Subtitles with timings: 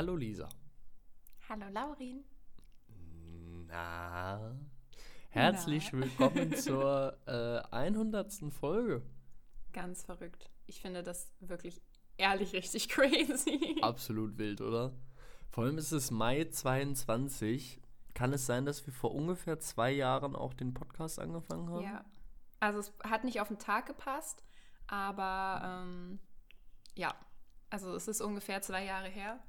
[0.00, 0.48] Hallo Lisa.
[1.46, 2.24] Hallo Laurin.
[3.66, 4.56] Na.
[5.28, 6.00] Herzlich Na.
[6.00, 8.32] willkommen zur äh, 100.
[8.50, 9.02] Folge.
[9.74, 10.48] Ganz verrückt.
[10.64, 11.82] Ich finde das wirklich
[12.16, 13.76] ehrlich richtig crazy.
[13.82, 14.94] Absolut wild, oder?
[15.50, 17.78] Vor allem ist es Mai 22.
[18.14, 21.84] Kann es sein, dass wir vor ungefähr zwei Jahren auch den Podcast angefangen haben?
[21.84, 22.06] Ja.
[22.58, 24.42] Also es hat nicht auf den Tag gepasst,
[24.86, 26.20] aber ähm,
[26.96, 27.14] ja.
[27.68, 29.40] Also es ist ungefähr zwei Jahre her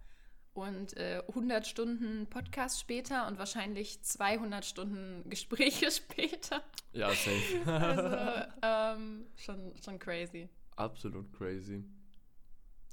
[0.54, 6.62] und äh, 100 Stunden Podcast später und wahrscheinlich 200 Stunden Gespräche später.
[6.94, 7.62] Ja, safe.
[7.66, 10.50] Also ähm, schon, schon crazy.
[10.76, 11.84] Absolut crazy.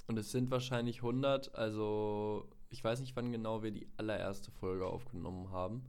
[0.07, 4.87] Und es sind wahrscheinlich 100, also ich weiß nicht, wann genau wir die allererste Folge
[4.87, 5.85] aufgenommen haben,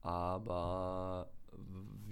[0.00, 1.30] aber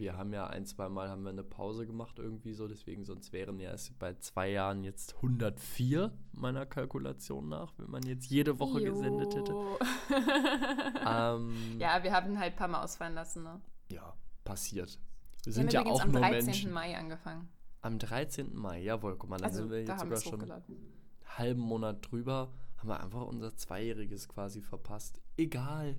[0.00, 3.32] wir haben ja ein, zwei Mal haben wir eine Pause gemacht irgendwie so, deswegen sonst
[3.32, 8.58] wären ja es bei zwei Jahren jetzt 104 meiner Kalkulation nach, wenn man jetzt jede
[8.58, 9.52] Woche gesendet hätte.
[9.52, 9.78] Jo.
[11.06, 13.60] Ähm, ja, wir haben halt ein paar Mal ausfallen lassen, ne?
[13.90, 14.98] ja, passiert.
[15.42, 16.44] Wir Wir sind haben ja auch am nur 13.
[16.44, 16.72] Menschen.
[16.72, 17.48] Mai angefangen.
[17.80, 18.54] Am 13.
[18.54, 20.62] Mai, jawohl, guck mal, dann Also sind wir da jetzt sogar schon einen
[21.24, 25.20] halben Monat drüber, haben wir einfach unser Zweijähriges quasi verpasst.
[25.36, 25.98] Egal.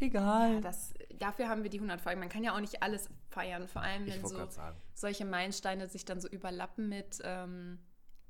[0.00, 0.54] Egal.
[0.54, 2.20] Ja, das, dafür haben wir die 100 Folgen.
[2.20, 4.48] Man kann ja auch nicht alles feiern, vor allem wenn so
[4.94, 7.18] solche Meilensteine sich dann so überlappen mit.
[7.22, 7.78] Ähm,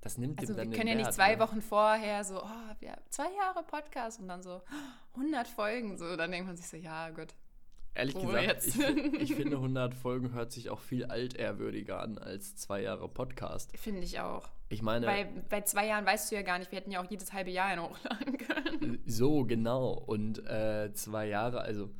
[0.00, 1.40] Das nimmt also dem wir dann können den ja nicht Wert, zwei ne?
[1.40, 4.62] Wochen vorher so, oh, wir haben zwei Jahre Podcast und dann so
[5.14, 5.96] 100 Folgen.
[5.96, 7.34] So, dann denkt man sich so, ja gut.
[7.94, 12.56] Ehrlich Wo gesagt, ich, ich finde 100 Folgen hört sich auch viel altehrwürdiger an als
[12.56, 13.76] zwei Jahre Podcast.
[13.76, 14.48] Finde ich auch.
[14.68, 17.10] Ich meine, Bei, bei zwei Jahren weißt du ja gar nicht, wir hätten ja auch
[17.10, 19.02] jedes halbe Jahr einen hochladen können.
[19.06, 19.92] so genau.
[19.92, 21.90] Und äh, zwei Jahre, also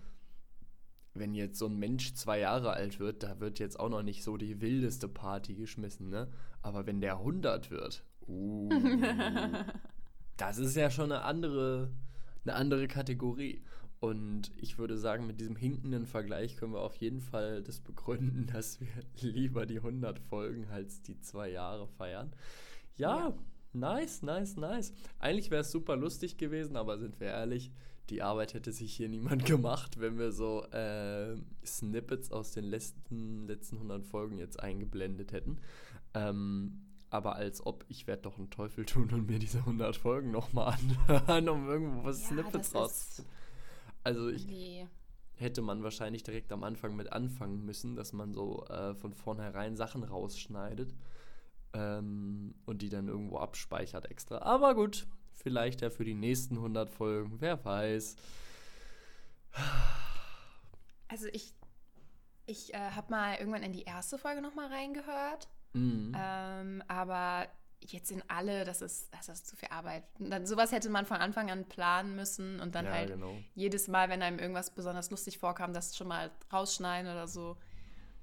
[1.14, 4.22] wenn jetzt so ein Mensch zwei Jahre alt wird, da wird jetzt auch noch nicht
[4.22, 6.28] so die wildeste Party geschmissen, ne?
[6.62, 8.68] Aber wenn der 100 wird, uh,
[10.36, 11.90] das ist ja schon eine andere,
[12.44, 13.64] eine andere Kategorie.
[14.00, 18.46] Und ich würde sagen, mit diesem hinkenden Vergleich können wir auf jeden Fall das begründen,
[18.52, 18.88] dass wir
[19.20, 22.32] lieber die 100 Folgen als die zwei Jahre feiern.
[22.96, 23.34] Ja, Ja.
[23.74, 24.92] nice, nice, nice.
[25.18, 27.70] Eigentlich wäre es super lustig gewesen, aber sind wir ehrlich,
[28.08, 33.46] die Arbeit hätte sich hier niemand gemacht, wenn wir so äh, Snippets aus den letzten,
[33.46, 35.58] letzten 100 Folgen jetzt eingeblendet hätten.
[36.14, 40.30] Ähm, aber als ob, ich werde doch einen Teufel tun und mir diese 100 Folgen
[40.30, 40.74] nochmal
[41.08, 42.90] anhören, um irgendwo was Ja, Snippets das raus.
[43.18, 43.24] ist-
[44.04, 44.86] Also ich Nee.
[45.34, 49.76] hätte man wahrscheinlich direkt am Anfang mit anfangen müssen, dass man so äh, von vornherein
[49.76, 50.94] Sachen rausschneidet
[51.72, 54.38] ähm, und die dann irgendwo abspeichert extra.
[54.38, 58.16] Aber gut, vielleicht ja für die nächsten 100 Folgen, wer weiß.
[61.08, 61.54] Also ich,
[62.46, 65.48] ich äh, habe mal irgendwann in die erste Folge noch mal reingehört.
[65.72, 66.12] Mhm.
[66.16, 67.46] Ähm, aber
[67.80, 70.04] jetzt in alle, das ist, das ist zu viel Arbeit.
[70.18, 73.34] Und Dann, sowas hätte man von Anfang an planen müssen und dann ja, halt genau.
[73.54, 77.56] jedes Mal, wenn einem irgendwas besonders lustig vorkam, das schon mal rausschneiden oder so.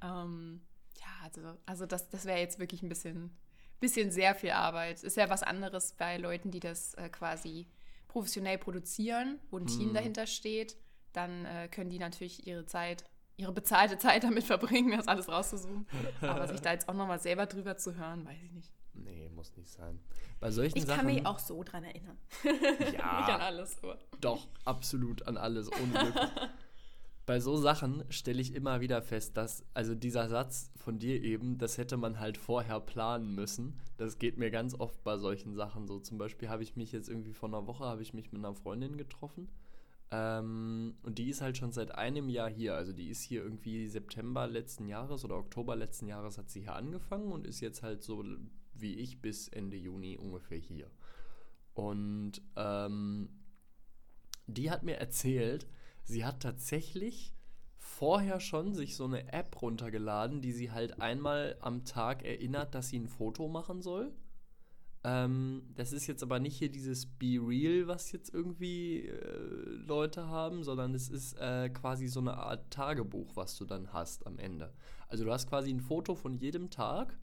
[0.01, 0.61] Ähm,
[0.99, 3.35] ja, also, also das, das wäre jetzt wirklich ein bisschen,
[3.79, 5.03] bisschen sehr viel Arbeit.
[5.03, 7.67] Ist ja was anderes bei Leuten, die das äh, quasi
[8.07, 9.93] professionell produzieren, wo ein Team Mhm.
[9.95, 10.77] dahinter steht.
[11.13, 13.03] Dann äh, können die natürlich ihre Zeit,
[13.37, 15.87] ihre bezahlte Zeit damit verbringen, das alles rauszusuchen.
[16.21, 18.71] Aber sich da jetzt auch nochmal selber drüber zu hören, weiß ich nicht.
[19.03, 19.99] Nee, muss nicht sein.
[20.39, 20.97] Bei solchen Ich Sachen.
[20.97, 22.17] kann mich auch so dran erinnern.
[22.43, 23.19] Ja.
[23.19, 23.77] nicht an alles.
[23.83, 23.97] Aber.
[24.21, 26.15] Doch, absolut an alles, ohne Glück.
[27.25, 31.57] Bei so Sachen stelle ich immer wieder fest, dass, also dieser Satz von dir eben,
[31.57, 33.77] das hätte man halt vorher planen müssen.
[33.97, 35.99] Das geht mir ganz oft bei solchen Sachen so.
[35.99, 38.53] Zum Beispiel habe ich mich jetzt irgendwie vor einer Woche, habe ich mich mit einer
[38.55, 39.49] Freundin getroffen.
[40.09, 42.75] Ähm, und die ist halt schon seit einem Jahr hier.
[42.75, 46.75] Also die ist hier irgendwie September letzten Jahres oder Oktober letzten Jahres hat sie hier
[46.75, 48.23] angefangen und ist jetzt halt so
[48.81, 50.89] wie ich bis Ende Juni ungefähr hier.
[51.73, 53.29] Und ähm,
[54.47, 55.67] die hat mir erzählt,
[56.03, 57.33] sie hat tatsächlich
[57.77, 62.89] vorher schon sich so eine App runtergeladen, die sie halt einmal am Tag erinnert, dass
[62.89, 64.13] sie ein Foto machen soll.
[65.03, 70.27] Ähm, das ist jetzt aber nicht hier dieses Be Real, was jetzt irgendwie äh, Leute
[70.27, 74.37] haben, sondern es ist äh, quasi so eine Art Tagebuch, was du dann hast am
[74.39, 74.73] Ende.
[75.07, 77.17] Also du hast quasi ein Foto von jedem Tag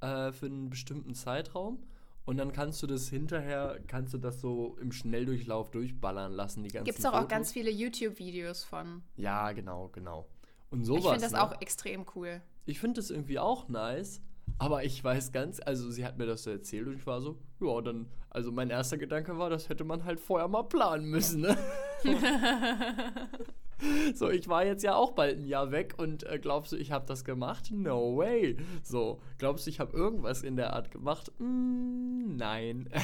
[0.00, 1.82] äh, für einen bestimmten Zeitraum
[2.24, 6.68] und dann kannst du das hinterher, kannst du das so im Schnelldurchlauf durchballern lassen, die
[6.68, 9.02] Gibt es auch, auch ganz viele YouTube-Videos von.
[9.16, 10.26] Ja, genau, genau.
[10.70, 11.00] Und sowas.
[11.00, 11.42] ich finde das ne?
[11.42, 12.40] auch extrem cool.
[12.66, 14.20] Ich finde das irgendwie auch nice,
[14.58, 17.38] aber ich weiß ganz, also sie hat mir das so erzählt und ich war so,
[17.60, 21.40] ja, dann, also mein erster Gedanke war, das hätte man halt vorher mal planen müssen,
[21.40, 21.56] ne?
[24.14, 26.92] so, ich war jetzt ja auch bald ein Jahr weg und äh, glaubst du, ich
[26.92, 27.70] habe das gemacht?
[27.70, 28.56] No way.
[28.82, 31.32] So, glaubst du, ich habe irgendwas in der Art gemacht?
[31.38, 32.88] Mm, nein.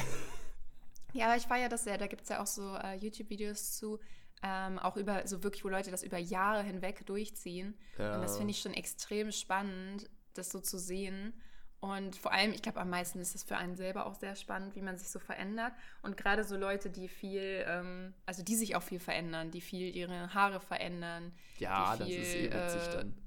[1.13, 1.97] Ja, aber ich feiere das sehr.
[1.97, 3.99] Da gibt es ja auch so äh, YouTube-Videos zu,
[4.43, 7.75] ähm, auch über, so wirklich, wo Leute das über Jahre hinweg durchziehen.
[7.97, 8.15] Ja.
[8.15, 11.33] Und das finde ich schon extrem spannend, das so zu sehen.
[11.79, 14.75] Und vor allem, ich glaube, am meisten ist es für einen selber auch sehr spannend,
[14.75, 15.73] wie man sich so verändert.
[16.01, 19.95] Und gerade so Leute, die viel, ähm, also die sich auch viel verändern, die viel
[19.95, 21.33] ihre Haare verändern.
[21.59, 23.17] Ja, die das ist eh witzig äh, dann.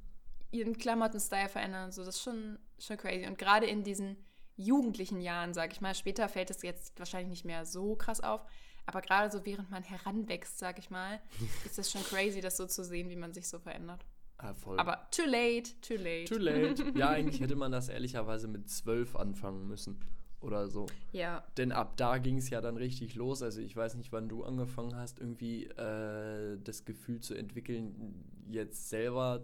[0.50, 2.04] Ihren Klamotten-Style verändern und so.
[2.04, 3.26] Das ist schon, schon crazy.
[3.26, 4.16] Und gerade in diesen
[4.56, 8.44] jugendlichen Jahren, sage ich mal, später fällt es jetzt wahrscheinlich nicht mehr so krass auf.
[8.84, 11.20] Aber gerade so während man heranwächst, sage ich mal,
[11.64, 14.04] ist das schon crazy, das so zu sehen, wie man sich so verändert.
[14.42, 14.54] Ah.
[14.78, 16.24] Aber too late, too late.
[16.24, 16.82] Too late.
[16.98, 19.98] Ja, eigentlich hätte man das ehrlicherweise mit zwölf anfangen müssen.
[20.40, 20.86] Oder so.
[21.12, 23.42] Ja, Denn ab da ging es ja dann richtig los.
[23.42, 28.88] Also ich weiß nicht, wann du angefangen hast, irgendwie äh, das Gefühl zu entwickeln, jetzt
[28.88, 29.42] selber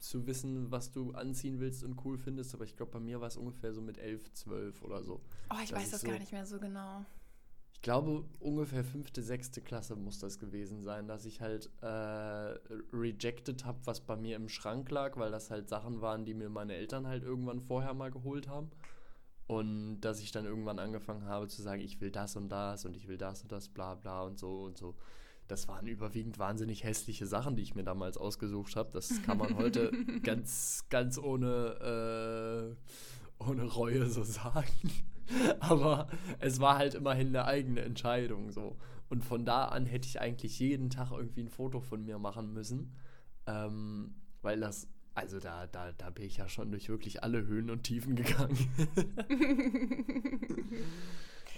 [0.00, 2.54] zu wissen, was du anziehen willst und cool findest.
[2.54, 5.20] Aber ich glaube, bei mir war es ungefähr so mit elf, zwölf oder so.
[5.48, 7.04] Oh, ich Das weiß das so- gar nicht mehr so genau.
[7.82, 11.86] Ich glaube, ungefähr fünfte, sechste Klasse muss das gewesen sein, dass ich halt äh,
[12.92, 16.48] rejected habe, was bei mir im Schrank lag, weil das halt Sachen waren, die mir
[16.48, 18.70] meine Eltern halt irgendwann vorher mal geholt haben.
[19.48, 22.96] Und dass ich dann irgendwann angefangen habe zu sagen, ich will das und das und
[22.96, 24.94] ich will das und das, bla bla und so und so.
[25.48, 28.90] Das waren überwiegend wahnsinnig hässliche Sachen, die ich mir damals ausgesucht habe.
[28.92, 29.90] Das kann man heute
[30.22, 32.76] ganz, ganz ohne,
[33.40, 34.68] äh, ohne Reue so sagen.
[35.60, 36.08] Aber
[36.40, 38.76] es war halt immerhin eine eigene Entscheidung so.
[39.08, 42.52] Und von da an hätte ich eigentlich jeden Tag irgendwie ein Foto von mir machen
[42.52, 42.96] müssen.
[43.46, 47.70] Ähm, weil das, also da, da, da bin ich ja schon durch wirklich alle Höhen
[47.70, 48.56] und Tiefen gegangen.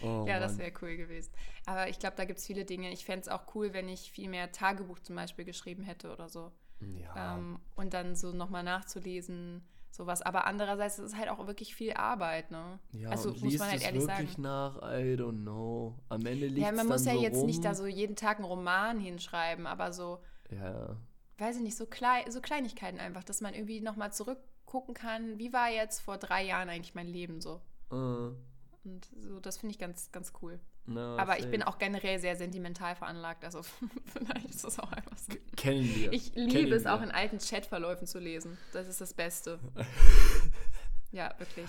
[0.02, 0.60] oh, ja, das Mann.
[0.60, 1.30] wäre cool gewesen.
[1.66, 2.92] Aber ich glaube, da gibt es viele Dinge.
[2.92, 6.28] Ich fände es auch cool, wenn ich viel mehr Tagebuch zum Beispiel geschrieben hätte oder
[6.28, 6.50] so.
[6.80, 7.36] Ja.
[7.36, 9.62] Ähm, und dann so nochmal nachzulesen,
[9.94, 10.22] sowas.
[10.22, 12.78] Aber andererseits ist es halt auch wirklich viel Arbeit, ne?
[12.92, 14.42] ja, also und muss man halt es ehrlich wirklich sagen.
[14.42, 14.76] nach?
[14.82, 15.98] I don't know.
[16.08, 17.46] Am Ende liegt Ja, man muss ja so jetzt rum.
[17.46, 20.18] nicht da so jeden Tag einen Roman hinschreiben, aber so,
[20.50, 20.96] Ja,
[21.38, 25.52] weiß ich nicht, so, klei so Kleinigkeiten einfach, dass man irgendwie nochmal zurückgucken kann, wie
[25.52, 27.60] war jetzt vor drei Jahren eigentlich mein Leben so.
[27.90, 30.60] äh, Und so, das finde ich ganz, ganz cool.
[30.86, 33.62] Na, Aber ich bin auch generell sehr sentimental veranlagt, also
[34.12, 35.32] vielleicht ist das auch einfach so.
[35.56, 36.12] Kennen wir.
[36.12, 36.94] Ich Kennen liebe es wir.
[36.94, 38.58] auch in alten Chatverläufen zu lesen.
[38.72, 39.58] Das ist das Beste.
[41.12, 41.66] ja, wirklich.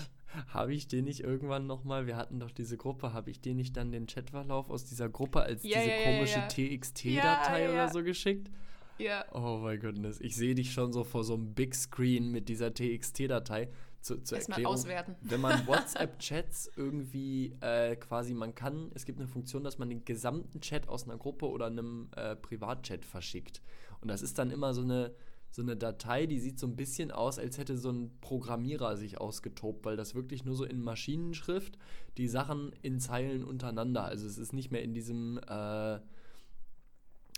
[0.48, 3.76] Habe ich dir nicht irgendwann nochmal, wir hatten doch diese Gruppe, habe ich dir nicht
[3.76, 6.48] dann den Chatverlauf aus dieser Gruppe als Ja, diese ja, komische ja.
[6.48, 8.50] TXT-Datei oder so geschickt?
[8.98, 9.24] Ja.
[9.32, 12.72] Oh mein Goodness, ich sehe dich schon so vor so einem Big Screen mit dieser
[12.72, 13.68] TXT-Datei.
[14.06, 15.16] Zu, zur Erstmal Erklärung, auswerten.
[15.20, 20.04] wenn man WhatsApp-Chats irgendwie äh, quasi, man kann, es gibt eine Funktion, dass man den
[20.04, 23.62] gesamten Chat aus einer Gruppe oder einem äh, Privatchat verschickt.
[24.00, 25.12] Und das ist dann immer so eine,
[25.50, 29.20] so eine Datei, die sieht so ein bisschen aus, als hätte so ein Programmierer sich
[29.20, 31.76] ausgetobt, weil das wirklich nur so in Maschinenschrift
[32.16, 34.04] die Sachen in Zeilen untereinander.
[34.04, 35.98] Also es ist nicht mehr in diesem äh,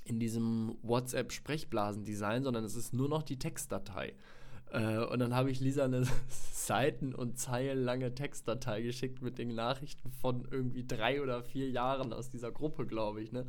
[0.04, 4.14] in diesem WhatsApp-Sprechblasen-Design, sondern es ist nur noch die Textdatei.
[4.72, 6.04] Äh, und dann habe ich Lisa eine
[6.52, 12.30] Seiten- und zeilenlange Textdatei geschickt mit den Nachrichten von irgendwie drei oder vier Jahren aus
[12.30, 13.32] dieser Gruppe, glaube ich.
[13.32, 13.46] Ne?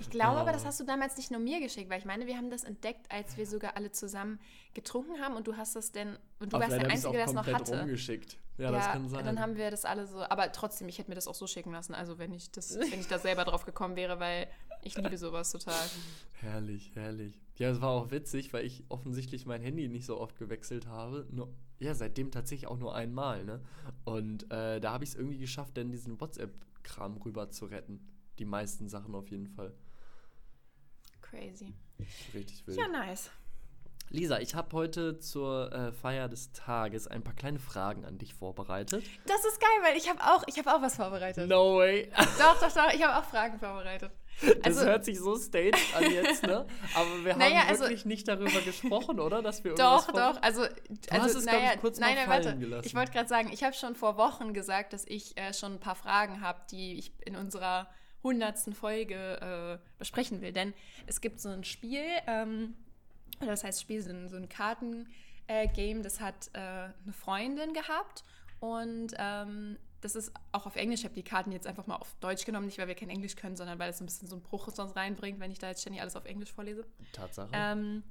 [0.00, 2.36] Ich glaube aber, das hast du damals nicht nur mir geschickt, weil ich meine, wir
[2.36, 4.40] haben das entdeckt, als wir sogar alle zusammen
[4.74, 7.32] getrunken haben und du hast das denn, und du Aber warst der Einzige, der es
[7.32, 7.78] noch hatte.
[7.78, 8.38] rumgeschickt.
[8.58, 9.24] Ja, das kann sein.
[9.24, 11.72] dann haben wir das alle so, aber trotzdem, ich hätte mir das auch so schicken
[11.72, 14.46] lassen, also wenn ich das, wenn ich da selber drauf gekommen wäre, weil
[14.82, 15.74] ich liebe sowas total.
[16.32, 17.40] Herrlich, herrlich.
[17.56, 21.26] Ja, es war auch witzig, weil ich offensichtlich mein Handy nicht so oft gewechselt habe.
[21.30, 23.60] Nur, ja, seitdem tatsächlich auch nur einmal, ne?
[24.04, 28.06] Und äh, da habe ich es irgendwie geschafft, dann diesen WhatsApp-Kram rüber zu retten.
[28.38, 29.72] Die meisten Sachen auf jeden Fall.
[31.32, 31.72] Crazy.
[32.34, 32.78] Richtig wild.
[32.78, 33.30] Ja, nice.
[34.10, 38.34] Lisa, ich habe heute zur äh, Feier des Tages ein paar kleine Fragen an dich
[38.34, 39.02] vorbereitet.
[39.26, 41.48] Das ist geil, weil ich habe auch, ich habe auch was vorbereitet.
[41.48, 42.10] No way.
[42.38, 44.10] Doch, doch, doch, ich habe auch Fragen vorbereitet.
[44.42, 46.66] Das Also- hört sich so staged an jetzt, ne?
[46.94, 49.40] Aber wir haben Naja, also- wirklich nicht darüber gesprochen, oder?
[49.40, 52.26] Dass wir Doch, doch, also, hast also es, glaub ich, naja, kurz nein, mal nein,
[52.28, 52.58] fallen warte.
[52.58, 52.86] gelassen.
[52.86, 55.80] Ich wollte gerade sagen, ich habe schon vor Wochen gesagt, dass ich äh, schon ein
[55.80, 57.88] paar Fragen habe, die ich in unserer
[58.22, 60.52] hundertsten Folge äh, besprechen will.
[60.52, 60.74] Denn
[61.06, 62.74] es gibt so ein Spiel, ähm,
[63.40, 68.24] das heißt Spiel, so ein, so ein Karten-Game, das hat äh, eine Freundin gehabt
[68.60, 71.00] und ähm, das ist auch auf Englisch.
[71.00, 73.36] Ich habe die Karten jetzt einfach mal auf Deutsch genommen, nicht weil wir kein Englisch
[73.36, 75.80] können, sondern weil es ein bisschen so einen Bruch sonst reinbringt, wenn ich da jetzt
[75.80, 76.84] ständig alles auf Englisch vorlese.
[77.12, 77.50] Tatsache.
[77.52, 78.02] Ähm,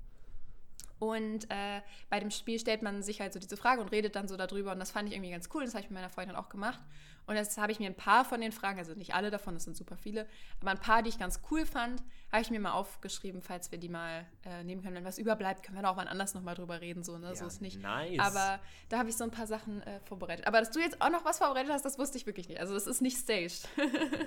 [1.01, 1.81] Und äh,
[2.11, 4.71] bei dem Spiel stellt man sich halt so diese Frage und redet dann so darüber.
[4.71, 5.65] Und das fand ich irgendwie ganz cool.
[5.65, 6.79] Das habe ich mit meiner Freundin auch gemacht.
[7.25, 9.63] Und jetzt habe ich mir ein paar von den Fragen, also nicht alle davon, das
[9.63, 10.27] sind super viele,
[10.59, 13.77] aber ein paar, die ich ganz cool fand, habe ich mir mal aufgeschrieben, falls wir
[13.77, 14.95] die mal äh, nehmen können.
[14.95, 17.03] Wenn was überbleibt, können wir da auch mal anders nochmal drüber reden.
[17.03, 17.27] So, ne?
[17.27, 17.81] Ja, so ist nicht.
[17.81, 18.19] Nice.
[18.19, 20.45] Aber da habe ich so ein paar Sachen äh, vorbereitet.
[20.45, 22.59] Aber dass du jetzt auch noch was vorbereitet hast, das wusste ich wirklich nicht.
[22.59, 23.67] Also das ist nicht staged.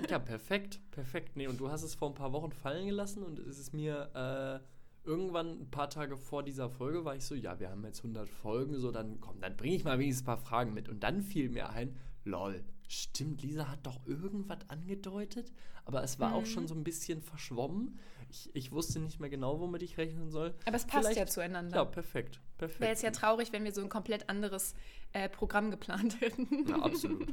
[0.09, 0.79] ja, perfekt.
[0.91, 1.35] Perfekt.
[1.35, 4.61] Nee, und du hast es vor ein paar Wochen fallen gelassen und es ist mir.
[5.05, 8.27] Irgendwann ein paar Tage vor dieser Folge war ich so, ja, wir haben jetzt 100
[8.27, 10.89] Folgen, so dann komm, dann bringe ich mal wenigstens ein paar Fragen mit.
[10.89, 15.51] Und dann fiel mir ein, lol, stimmt, Lisa hat doch irgendwas angedeutet,
[15.85, 16.35] aber es war mhm.
[16.35, 17.99] auch schon so ein bisschen verschwommen.
[18.29, 20.55] Ich, ich wusste nicht mehr genau, womit ich rechnen soll.
[20.65, 21.77] Aber es passt Vielleicht, ja zueinander.
[21.77, 22.41] Ja, perfekt.
[22.57, 22.79] perfekt.
[22.79, 24.73] Wäre jetzt ja traurig, wenn wir so ein komplett anderes
[25.13, 26.67] äh, Programm geplant hätten.
[26.67, 27.27] Ja, absolut.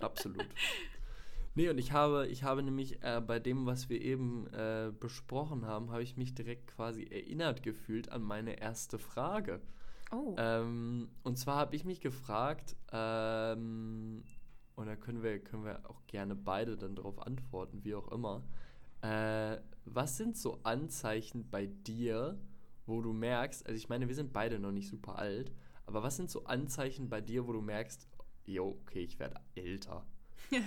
[0.00, 0.46] absolut.
[1.58, 5.66] Nee, und ich habe, ich habe nämlich äh, bei dem, was wir eben äh, besprochen
[5.66, 9.60] haben, habe ich mich direkt quasi erinnert gefühlt an meine erste Frage.
[10.12, 10.36] Oh.
[10.38, 14.22] Ähm, und zwar habe ich mich gefragt, ähm,
[14.76, 18.44] und da können wir, können wir auch gerne beide dann darauf antworten, wie auch immer.
[19.00, 22.38] Äh, was sind so Anzeichen bei dir,
[22.86, 25.50] wo du merkst, also ich meine, wir sind beide noch nicht super alt,
[25.86, 28.06] aber was sind so Anzeichen bei dir, wo du merkst,
[28.46, 30.06] jo, okay, ich werde älter?
[30.50, 30.58] So.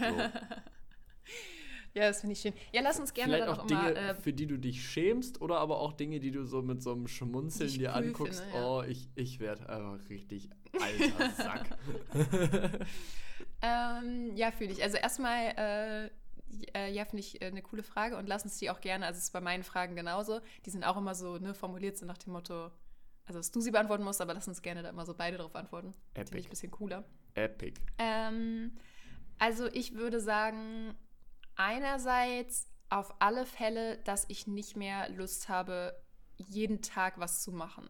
[1.93, 2.53] Ja, das finde ich schön.
[2.71, 5.57] Ja, lass uns gerne Vielleicht auch Dinge, mal, äh, für die du dich schämst oder
[5.57, 8.39] aber auch Dinge, die du so mit so einem Schmunzeln dir cool anguckst.
[8.41, 8.65] Finde, ja.
[8.65, 11.65] Oh, ich, ich werde einfach richtig alter Sack.
[13.61, 14.81] ähm, ja, fühle ich.
[14.81, 16.09] Also erstmal, äh,
[16.73, 19.17] äh, ja, finde ich äh, eine coole Frage und lass uns die auch gerne, also
[19.17, 22.17] es ist bei meinen Fragen genauso, die sind auch immer so ne, formuliert so nach
[22.17, 22.71] dem Motto,
[23.25, 25.55] also dass du sie beantworten musst, aber lass uns gerne da immer so beide drauf
[25.55, 25.93] antworten.
[26.13, 26.27] Epic.
[26.27, 27.03] Finde ich ein bisschen cooler.
[27.35, 27.79] Epic.
[27.97, 28.71] Ähm,
[29.39, 30.95] also ich würde sagen,
[31.61, 35.95] einerseits auf alle Fälle, dass ich nicht mehr Lust habe,
[36.37, 37.87] jeden Tag was zu machen.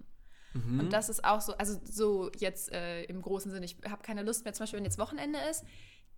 [0.53, 0.81] Mhm.
[0.81, 4.23] Und das ist auch so, also so jetzt äh, im großen Sinne, ich habe keine
[4.23, 5.63] Lust mehr, zum Beispiel, wenn jetzt Wochenende ist,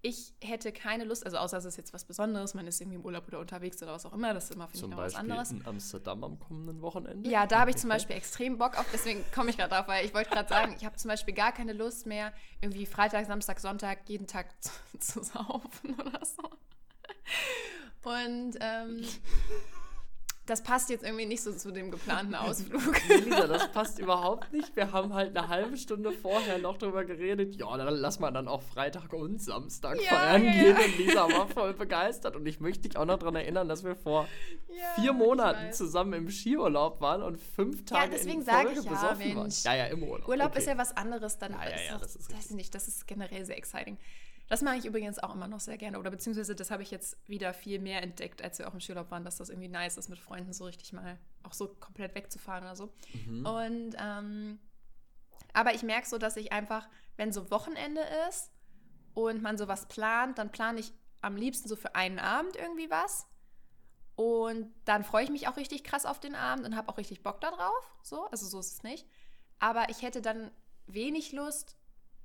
[0.05, 3.05] ich hätte keine Lust, also außer es ist jetzt was Besonderes, man ist irgendwie im
[3.05, 5.51] Urlaub oder unterwegs oder was auch immer, das ist immer, finde ich, noch was anderes.
[5.51, 7.29] in Amsterdam am kommenden Wochenende?
[7.29, 10.05] Ja, da habe ich zum Beispiel extrem Bock auf, deswegen komme ich gerade drauf, weil
[10.05, 13.61] ich wollte gerade sagen, ich habe zum Beispiel gar keine Lust mehr, irgendwie Freitag, Samstag,
[13.61, 16.49] Sonntag jeden Tag zu, zu saufen oder so.
[18.03, 19.05] Und ähm,
[20.45, 22.95] das passt jetzt irgendwie nicht so zu dem geplanten Ausflug.
[23.23, 24.75] Lisa, das passt überhaupt nicht.
[24.75, 27.55] Wir haben halt eine halbe Stunde vorher noch drüber geredet.
[27.55, 30.77] Ja, dann lass mal dann auch Freitag und Samstag ja, feiern ja, gehen.
[30.77, 30.85] Ja.
[30.85, 32.35] Und Lisa war voll begeistert.
[32.35, 34.27] Und ich möchte dich auch noch daran erinnern, dass wir vor
[34.95, 39.17] vier Monaten zusammen im Skiurlaub waren und fünf Tage ja, deswegen in Folge ich, besoffen
[39.19, 39.35] Mensch.
[39.35, 39.77] waren.
[39.77, 40.27] Ja, ja, im Urlaub.
[40.27, 40.59] Urlaub okay.
[40.59, 41.37] ist ja was anderes.
[41.37, 42.75] Dann ja, ja, ja, das, ist, das ist nicht.
[42.75, 43.97] Das ist generell sehr exciting.
[44.53, 45.97] Das mache ich übrigens auch immer noch sehr gerne.
[45.97, 49.09] Oder beziehungsweise das habe ich jetzt wieder viel mehr entdeckt, als wir auch im Skiurlaub
[49.09, 52.63] waren, dass das irgendwie nice ist, mit Freunden so richtig mal auch so komplett wegzufahren
[52.63, 52.93] oder so.
[53.25, 53.45] Mhm.
[53.47, 54.59] Und ähm,
[55.53, 58.51] aber ich merke so, dass ich einfach, wenn so Wochenende ist
[59.15, 63.25] und man sowas plant, dann plane ich am liebsten so für einen Abend irgendwie was.
[64.13, 67.23] Und dann freue ich mich auch richtig krass auf den Abend und habe auch richtig
[67.23, 67.91] Bock darauf.
[68.03, 69.07] So, also so ist es nicht.
[69.57, 70.51] Aber ich hätte dann
[70.85, 71.75] wenig Lust,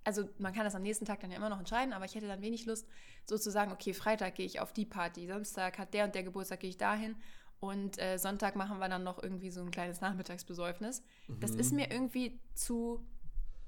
[0.09, 2.27] also man kann das am nächsten Tag dann ja immer noch entscheiden, aber ich hätte
[2.27, 2.89] dann wenig Lust,
[3.27, 6.71] sozusagen, okay, Freitag gehe ich auf die Party, Samstag hat der und der Geburtstag, gehe
[6.71, 7.15] ich dahin
[7.61, 11.03] und äh, Sonntag machen wir dann noch irgendwie so ein kleines Nachmittagsbesäufnis.
[11.27, 11.41] Mhm.
[11.41, 13.05] Das ist mir irgendwie zu,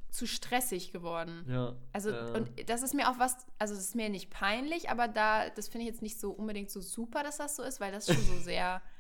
[0.09, 1.44] zu stressig geworden.
[1.47, 1.76] Ja.
[1.92, 2.30] Also, äh.
[2.30, 5.68] und das ist mir auch was, also das ist mir nicht peinlich, aber da, das
[5.68, 8.23] finde ich jetzt nicht so unbedingt so super, dass das so ist, weil das schon
[8.25, 8.80] so sehr.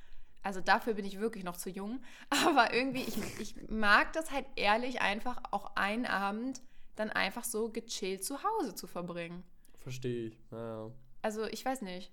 [0.42, 2.00] Also dafür bin ich wirklich noch zu jung.
[2.46, 6.62] Aber irgendwie, ich, ich mag das halt ehrlich einfach auch einen Abend
[7.00, 9.42] dann einfach so gechillt zu Hause zu verbringen.
[9.80, 10.90] Verstehe ich, naja.
[11.22, 12.12] Also ich weiß nicht.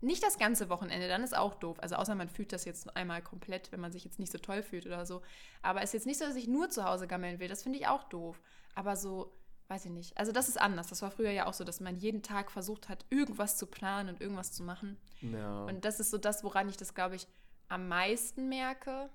[0.00, 1.78] Nicht das ganze Wochenende, dann ist auch doof.
[1.80, 4.62] Also außer man fühlt das jetzt einmal komplett, wenn man sich jetzt nicht so toll
[4.62, 5.22] fühlt oder so.
[5.62, 7.48] Aber es ist jetzt nicht so, dass ich nur zu Hause gammeln will.
[7.48, 8.40] Das finde ich auch doof.
[8.74, 9.32] Aber so,
[9.68, 10.18] weiß ich nicht.
[10.18, 10.88] Also das ist anders.
[10.88, 14.08] Das war früher ja auch so, dass man jeden Tag versucht hat, irgendwas zu planen
[14.08, 14.98] und irgendwas zu machen.
[15.20, 15.64] Ja.
[15.66, 17.28] Und das ist so das, woran ich das, glaube ich,
[17.68, 19.08] am meisten merke.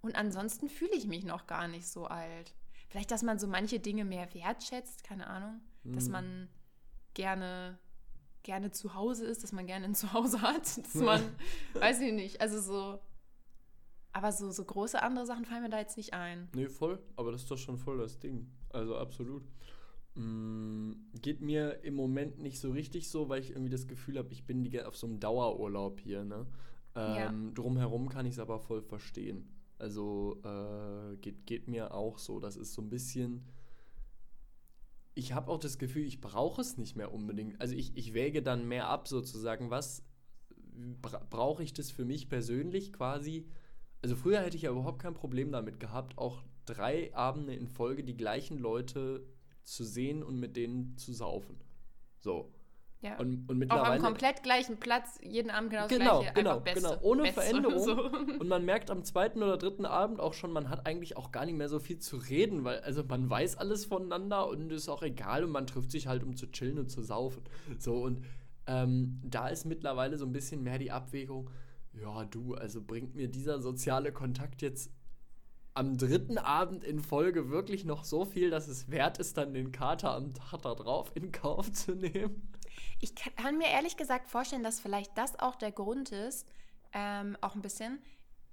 [0.00, 2.54] Und ansonsten fühle ich mich noch gar nicht so alt.
[2.90, 5.60] Vielleicht, dass man so manche Dinge mehr wertschätzt, keine Ahnung.
[5.84, 5.94] Mhm.
[5.94, 6.48] Dass man
[7.14, 7.78] gerne,
[8.42, 10.76] gerne zu Hause ist, dass man gerne ein Zuhause hat.
[10.76, 11.22] Dass man,
[11.74, 12.98] weiß ich nicht, also so.
[14.12, 16.48] Aber so, so große andere Sachen fallen mir da jetzt nicht ein.
[16.52, 17.00] Nee, voll.
[17.14, 18.50] Aber das ist doch schon voll das Ding.
[18.70, 19.44] Also absolut.
[20.16, 24.32] Mm, geht mir im Moment nicht so richtig so, weil ich irgendwie das Gefühl habe,
[24.32, 26.24] ich bin die, auf so einem Dauerurlaub hier.
[26.24, 26.44] Ne?
[26.96, 27.52] Ähm, ja.
[27.54, 29.48] Drumherum kann ich es aber voll verstehen.
[29.80, 32.40] Also äh, geht, geht mir auch so.
[32.40, 33.46] Das ist so ein bisschen.
[35.14, 37.60] Ich habe auch das Gefühl, ich brauche es nicht mehr unbedingt.
[37.60, 40.04] Also ich, ich wäge dann mehr ab, sozusagen, was
[41.02, 43.46] bra brauche ich das für mich persönlich quasi
[44.02, 48.04] also früher hätte ich ja überhaupt kein Problem damit gehabt, auch drei Abende in Folge
[48.04, 49.26] die gleichen Leute
[49.62, 51.56] zu sehen und mit denen zu saufen.
[52.18, 52.52] So.
[53.02, 53.16] Ja.
[53.16, 53.94] Und, und Auch mittlerweile.
[53.94, 56.80] am komplett gleichen Platz, jeden Abend genau das Genau, gleiche, genau, Beste.
[56.80, 56.98] genau.
[57.02, 57.40] Ohne Beste.
[57.40, 57.78] Veränderung.
[57.84, 58.10] So.
[58.38, 61.46] Und man merkt am zweiten oder dritten Abend auch schon, man hat eigentlich auch gar
[61.46, 65.02] nicht mehr so viel zu reden, weil also man weiß alles voneinander und ist auch
[65.02, 67.42] egal und man trifft sich halt, um zu chillen und zu saufen.
[67.78, 68.22] So und
[68.66, 71.48] ähm, da ist mittlerweile so ein bisschen mehr die Abwägung,
[71.94, 74.92] ja du, also bringt mir dieser soziale Kontakt jetzt
[75.72, 79.72] am dritten Abend in Folge wirklich noch so viel, dass es wert ist, dann den
[79.72, 82.48] Kater am Tag da drauf in Kauf zu nehmen?
[83.00, 86.46] Ich kann, mir ehrlich gesagt vorstellen, dass vielleicht das auch der Grund ist,
[86.92, 88.02] ähm, auch ein bisschen,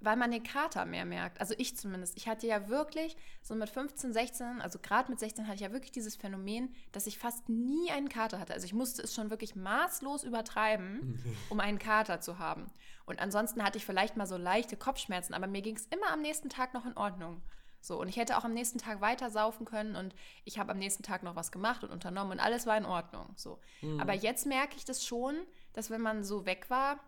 [0.00, 1.40] weil man den Kater mehr merkt.
[1.40, 2.16] Also ich zumindest.
[2.16, 5.72] Ich hatte ja wirklich so mit 15, 16, also gerade mit 16 hatte ich ja
[5.72, 8.54] wirklich dieses Phänomen, dass ich fast nie einen Kater hatte.
[8.54, 12.70] Also ich musste es schon wirklich maßlos übertreiben, um einen Kater zu haben.
[13.06, 16.22] Und ansonsten hatte ich vielleicht mal so leichte Kopfschmerzen, aber mir ging es immer am
[16.22, 17.42] nächsten Tag noch in Ordnung.
[17.80, 20.78] So, und ich hätte auch am nächsten Tag weiter saufen können und ich habe am
[20.78, 23.32] nächsten Tag noch was gemacht und unternommen und alles war in Ordnung.
[23.36, 23.60] So.
[23.98, 25.36] Aber jetzt merke ich das schon,
[25.72, 26.98] dass wenn man so weg war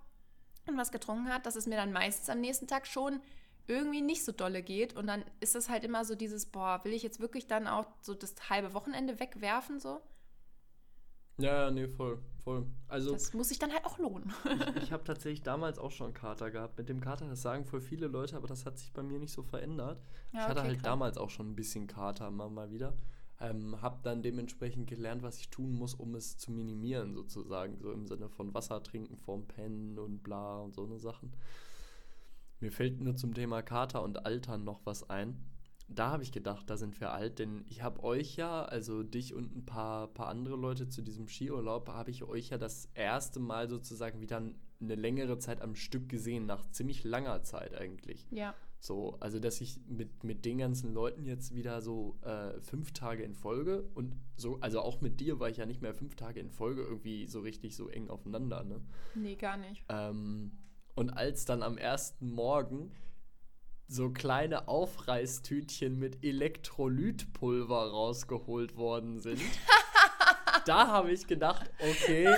[0.66, 3.20] und was getrunken hat, dass es mir dann meistens am nächsten Tag schon
[3.66, 4.96] irgendwie nicht so dolle geht.
[4.96, 7.86] Und dann ist es halt immer so dieses, boah, will ich jetzt wirklich dann auch
[8.00, 9.78] so das halbe Wochenende wegwerfen?
[9.78, 10.00] So?
[11.40, 12.66] Ja, ja, nee, voll, voll.
[12.88, 14.32] Also Das muss sich dann halt auch lohnen.
[14.76, 16.78] ich, ich habe tatsächlich damals auch schon Kater gehabt.
[16.78, 19.32] Mit dem Kater, das sagen voll viele Leute, aber das hat sich bei mir nicht
[19.32, 20.02] so verändert.
[20.32, 20.85] Ja, ich hatte okay, halt krass.
[20.85, 22.94] damals auch schon ein bisschen Kater immer mal wieder.
[23.40, 27.78] Ähm, hab dann dementsprechend gelernt, was ich tun muss, um es zu minimieren, sozusagen.
[27.80, 31.32] So im Sinne von Wasser trinken vorm Pennen und bla und so eine Sachen.
[32.61, 35.42] Mir fällt nur zum Thema Kater und Altern noch was ein.
[35.92, 39.35] Da habe ich gedacht, da sind wir alt, denn ich habe euch ja, also dich
[39.35, 43.40] und ein paar, paar andere Leute zu diesem Skiurlaub, habe ich euch ja das erste
[43.40, 44.40] Mal sozusagen wieder
[44.80, 48.26] eine längere Zeit am Stück gesehen, nach ziemlich langer Zeit eigentlich.
[48.30, 48.54] Ja.
[48.78, 53.23] So, also dass ich mit, mit den ganzen Leuten jetzt wieder so äh, fünf Tage
[53.23, 56.40] in Folge und so, also auch mit dir war ich ja nicht mehr fünf Tage
[56.40, 58.80] in Folge irgendwie so richtig so eng aufeinander, ne?
[59.14, 59.85] Nee, gar nicht.
[59.90, 60.52] Ähm,
[60.94, 62.90] und als dann am ersten Morgen
[63.90, 69.40] so kleine Aufreißtütchen mit Elektrolytpulver rausgeholt worden sind,
[70.66, 72.29] da habe ich gedacht, okay,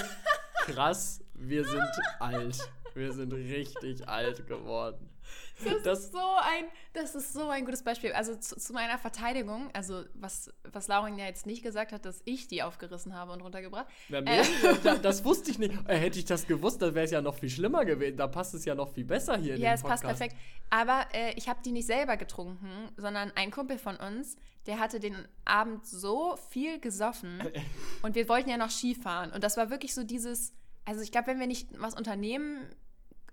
[0.65, 2.59] krass, wir sind alt.
[2.95, 5.12] Wir sind richtig alt geworden.
[5.65, 8.13] Das, Das- ist so ein, das ist so ein gutes Beispiel.
[8.13, 12.21] Also zu, zu meiner Verteidigung, also was, was Lauren ja jetzt nicht gesagt hat, dass
[12.25, 13.87] ich die aufgerissen habe und runtergebracht.
[14.09, 14.45] Na, Äh.
[15.03, 15.75] das wusste ich nicht.
[15.89, 18.17] Äh, hätte ich das gewusst, dann wäre es ja noch viel schlimmer gewesen.
[18.17, 20.21] Da passt es ja noch viel besser hier in Ja, es passt Podcast.
[20.21, 20.37] perfekt.
[20.71, 25.01] Aber äh, ich habe die nicht selber getrunken, sondern ein Kumpel von uns, der hatte
[25.01, 27.43] den Abend so viel gesoffen
[28.03, 29.33] und wir wollten ja noch Skifahren.
[29.33, 30.53] Und das war wirklich so dieses,
[30.85, 32.65] also ich glaube, wenn wir nicht was unternehmen,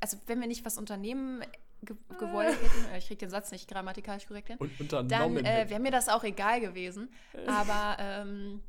[0.01, 1.43] also wenn wir nicht was unternehmen
[1.81, 5.45] ge gewollt hätten, äh, ich kriege den Satz nicht grammatikalisch korrekt hin, Und dann unternommen.
[5.45, 7.09] äh, wäre mir das auch egal gewesen.
[7.47, 8.61] Aber ähm,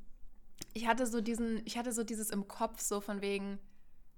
[0.74, 3.58] ich hatte so diesen, ich hatte so dieses im Kopf, so von wegen,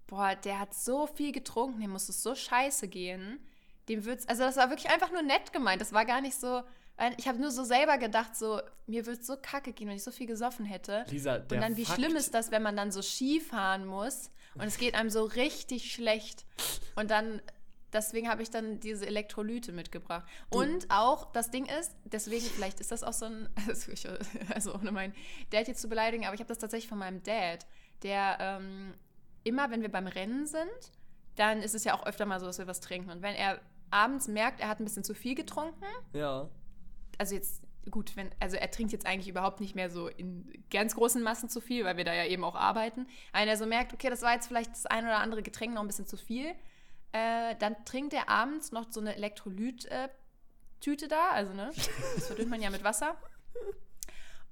[0.07, 3.39] boah, der hat so viel getrunken, dem muss es so scheiße gehen.
[3.89, 5.81] Dem wird's, also das war wirklich einfach nur nett gemeint.
[5.81, 6.63] Das war gar nicht so.
[7.17, 10.11] Ich habe nur so selber gedacht, so, mir würde so kacke gehen, wenn ich so
[10.13, 11.05] viel gesoffen hätte.
[11.09, 13.87] Lisa, der Und dann, wie Fakt- schlimm ist das, wenn man dann so Ski fahren
[13.87, 16.45] muss und es geht einem so richtig schlecht.
[16.95, 17.41] Und dann,
[17.93, 20.25] deswegen habe ich dann diese Elektrolyte mitgebracht.
[20.51, 24.07] Und auch, das Ding ist, deswegen, vielleicht ist das auch so ein, also, ich,
[24.55, 25.15] also ohne meinen
[25.51, 27.67] Dad jetzt zu beleidigen, aber ich habe das tatsächlich von meinem Dad,
[28.03, 28.95] der ähm,
[29.45, 30.93] immer, wenn wir beim Rennen sind,
[31.37, 33.11] dann ist es ja auch öfter mal so, dass wir was trinken.
[33.11, 36.49] Und wenn er abends merkt, er hat ein bisschen zu viel getrunken, Ja.
[37.19, 40.95] also jetzt gut, wenn, also er trinkt jetzt eigentlich überhaupt nicht mehr so in ganz
[40.95, 43.07] großen Massen zu viel, weil wir da ja eben auch arbeiten.
[43.33, 45.81] Wenn er so merkt, okay, das war jetzt vielleicht das ein oder andere Getränk noch
[45.81, 46.55] ein bisschen zu viel,
[47.13, 51.71] äh, dann trinkt er abends noch so eine Elektrolyt-Tüte da, also ne,
[52.15, 53.17] das verdünnt man ja mit Wasser.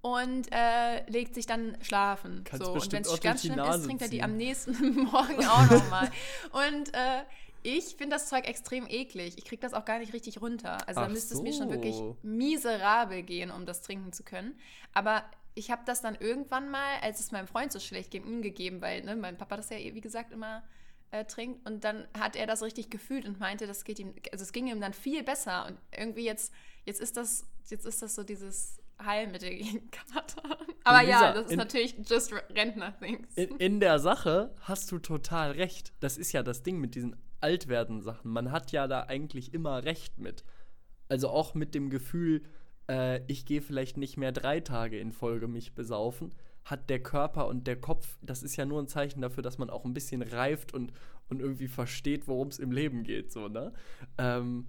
[0.03, 2.43] Und äh, legt sich dann schlafen.
[2.45, 2.73] Kannst so.
[2.73, 4.25] Und wenn es ganz schlimm ist, trinkt er die ziehen.
[4.25, 6.11] am nächsten Morgen auch nochmal.
[6.53, 7.23] Und äh,
[7.63, 9.37] ich finde das Zeug extrem eklig.
[9.37, 10.79] Ich kriege das auch gar nicht richtig runter.
[10.89, 12.17] Also da müsste es mir schon wirklich so.
[12.23, 14.59] miserabel gehen, um das trinken zu können.
[14.95, 15.23] Aber
[15.55, 18.81] ich habe das dann irgendwann mal, als es meinem Freund so schlecht ging, ihm gegeben,
[18.81, 20.63] weil ne, mein Papa das ja, wie gesagt, immer
[21.11, 21.67] äh, trinkt.
[21.69, 24.67] Und dann hat er das richtig gefühlt und meinte, das geht ihm, also es ging
[24.69, 25.67] ihm dann viel besser.
[25.67, 26.53] Und irgendwie jetzt,
[26.85, 30.43] jetzt ist das, jetzt ist das so dieses Heilmittel gegen Kater.
[30.85, 33.35] Aber ja, Lisa, das ist in- natürlich just Rentner-Things.
[33.37, 35.93] In, in der Sache hast du total recht.
[36.01, 38.31] Das ist ja das Ding mit diesen Altwerden-Sachen.
[38.31, 40.45] Man hat ja da eigentlich immer recht mit.
[41.09, 42.43] Also auch mit dem Gefühl,
[42.89, 46.33] äh, ich gehe vielleicht nicht mehr drei Tage in Folge mich besaufen,
[46.71, 49.71] hat der Körper und der Kopf, das ist ja nur ein Zeichen dafür, dass man
[49.71, 50.93] auch ein bisschen reift und,
[51.29, 53.73] und irgendwie versteht, worum es im Leben geht, so, ne?
[54.19, 54.67] Ähm,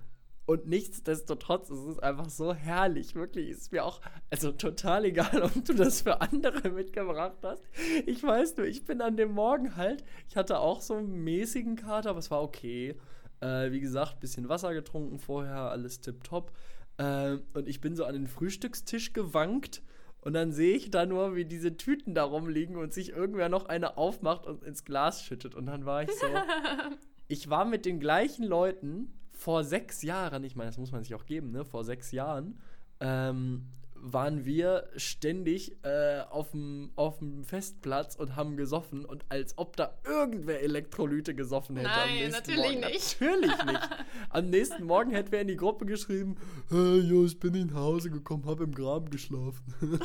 [0.48, 3.16] Und nichtsdestotrotz ist es einfach so herrlich.
[3.16, 7.64] Wirklich ist mir auch, also total egal, ob du das für andere mitgebracht hast.
[8.06, 11.76] Ich weiß nur, ich bin an dem Morgen halt, ich hatte auch so einen mäßigen
[11.78, 12.96] Kater, aber es war okay.
[13.40, 16.52] Äh, wie gesagt, bisschen Wasser getrunken vorher, alles tipptopp.
[16.98, 19.82] Äh, und ich bin so an den Frühstückstisch gewankt.
[20.22, 23.66] Und dann sehe ich da nur, wie diese Tüten da rumliegen und sich irgendwer noch
[23.66, 25.56] eine aufmacht und ins Glas schüttet.
[25.56, 26.28] Und dann war ich so.
[27.28, 31.16] ich war mit den gleichen Leuten vor sechs Jahren, ich meine, das muss man sich
[31.16, 31.66] auch geben, ne?
[31.66, 32.60] Vor sechs Jahren,
[33.00, 33.66] ähm,
[34.02, 40.62] waren wir ständig äh, auf dem Festplatz und haben gesoffen und als ob da irgendwer
[40.62, 41.90] Elektrolyte gesoffen hätte.
[41.90, 42.80] Nein, natürlich Morgen.
[42.80, 43.22] nicht.
[43.22, 43.90] Natürlich nicht.
[44.30, 46.36] am nächsten Morgen hätte wer in die Gruppe geschrieben,
[46.70, 49.64] hey, jo, ich bin in Hause gekommen, hab im Graben geschlafen.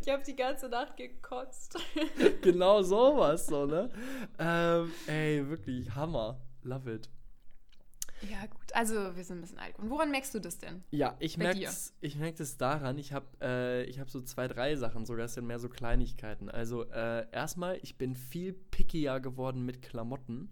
[0.00, 1.78] ich habe die ganze Nacht gekotzt.
[2.42, 3.88] genau sowas, so, ne?
[4.38, 6.40] Ähm, ey, wirklich, Hammer.
[6.62, 7.08] Love it.
[8.30, 8.74] Ja, gut.
[8.74, 9.78] Also, wir sind ein bisschen alt.
[9.78, 10.82] Und woran merkst du das denn?
[10.90, 15.28] Ja, ich merke es merk daran, ich habe äh, hab so zwei, drei Sachen, sogar
[15.28, 16.48] sind mehr so Kleinigkeiten.
[16.50, 20.50] Also, äh, erstmal, ich bin viel pickier geworden mit Klamotten.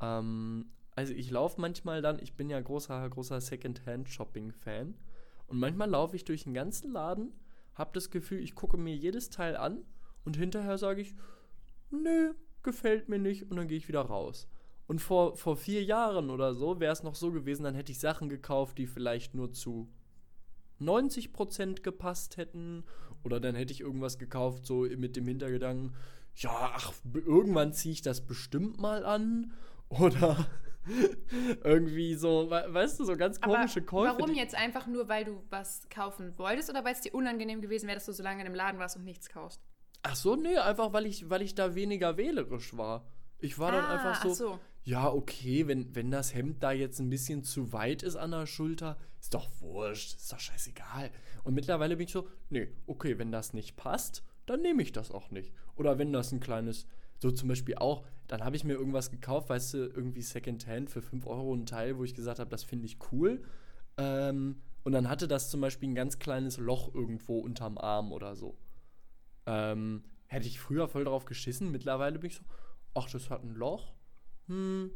[0.00, 4.94] Ähm, also, ich laufe manchmal dann, ich bin ja großer, großer Secondhand-Shopping-Fan.
[5.46, 7.32] Und manchmal laufe ich durch den ganzen Laden,
[7.74, 9.84] habe das Gefühl, ich gucke mir jedes Teil an
[10.24, 11.14] und hinterher sage ich,
[11.90, 14.48] nö, gefällt mir nicht und dann gehe ich wieder raus.
[14.86, 17.98] Und vor, vor vier Jahren oder so wäre es noch so gewesen, dann hätte ich
[17.98, 19.88] Sachen gekauft, die vielleicht nur zu
[20.80, 22.84] 90% gepasst hätten.
[23.22, 25.94] Oder dann hätte ich irgendwas gekauft, so mit dem Hintergedanken,
[26.36, 29.52] ja, ach, irgendwann ziehe ich das bestimmt mal an.
[29.88, 30.46] Oder
[31.64, 34.18] irgendwie so, weißt du, so ganz komische Aber Käufe.
[34.18, 37.86] Warum jetzt einfach nur, weil du was kaufen wolltest oder weil es dir unangenehm gewesen
[37.86, 39.60] wäre, dass du so lange in dem Laden warst und nichts kaufst?
[40.02, 43.06] Ach so, nee, einfach weil ich, weil ich da weniger wählerisch war.
[43.38, 47.00] Ich war ah, dann einfach so, so, ja, okay, wenn, wenn das Hemd da jetzt
[47.00, 51.10] ein bisschen zu weit ist an der Schulter, ist doch wurscht, ist doch scheißegal.
[51.42, 55.10] Und mittlerweile bin ich so, nee, okay, wenn das nicht passt, dann nehme ich das
[55.10, 55.54] auch nicht.
[55.76, 56.86] Oder wenn das ein kleines,
[57.18, 61.00] so zum Beispiel auch, dann habe ich mir irgendwas gekauft, weißt du, irgendwie Secondhand für
[61.00, 63.42] 5 Euro ein Teil, wo ich gesagt habe, das finde ich cool.
[63.96, 68.36] Ähm, und dann hatte das zum Beispiel ein ganz kleines Loch irgendwo unterm Arm oder
[68.36, 68.58] so.
[69.46, 72.44] Ähm, hätte ich früher voll drauf geschissen, mittlerweile bin ich so,
[72.92, 73.94] ach, das hat ein Loch
[74.46, 74.90] hm,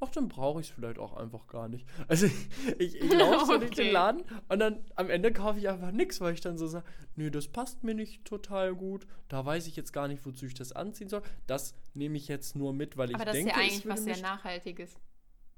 [0.00, 1.86] ach, dann brauche ich es vielleicht auch einfach gar nicht.
[2.08, 2.26] Also
[2.78, 3.60] ich, ich laufe so okay.
[3.60, 6.66] durch den Laden und dann am Ende kaufe ich einfach nichts, weil ich dann so
[6.66, 9.06] sage, nee, das passt mir nicht total gut.
[9.28, 11.22] Da weiß ich jetzt gar nicht, wozu ich das anziehen soll.
[11.46, 14.04] Das nehme ich jetzt nur mit, weil ich denke, aber das ist ja eigentlich was
[14.04, 14.96] sehr Nachhaltiges.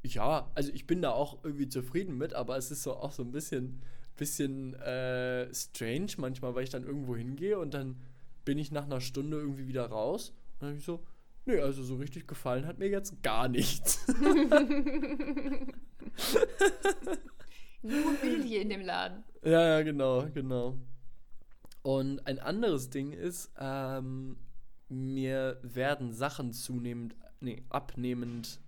[0.04, 3.22] Ja, also ich bin da auch irgendwie zufrieden mit, aber es ist so auch so
[3.22, 3.82] ein bisschen,
[4.16, 8.00] bisschen äh, strange manchmal, weil ich dann irgendwo hingehe und dann
[8.44, 11.04] bin ich nach einer Stunde irgendwie wieder raus und dann bin ich so,
[11.48, 14.06] Nee, also so richtig gefallen hat mir jetzt gar nichts.
[17.82, 19.24] Nur Billy in dem Laden.
[19.42, 20.76] Ja, ja, genau, genau.
[21.80, 24.36] Und ein anderes Ding ist, ähm,
[24.90, 28.60] mir werden Sachen zunehmend, nee, abnehmend,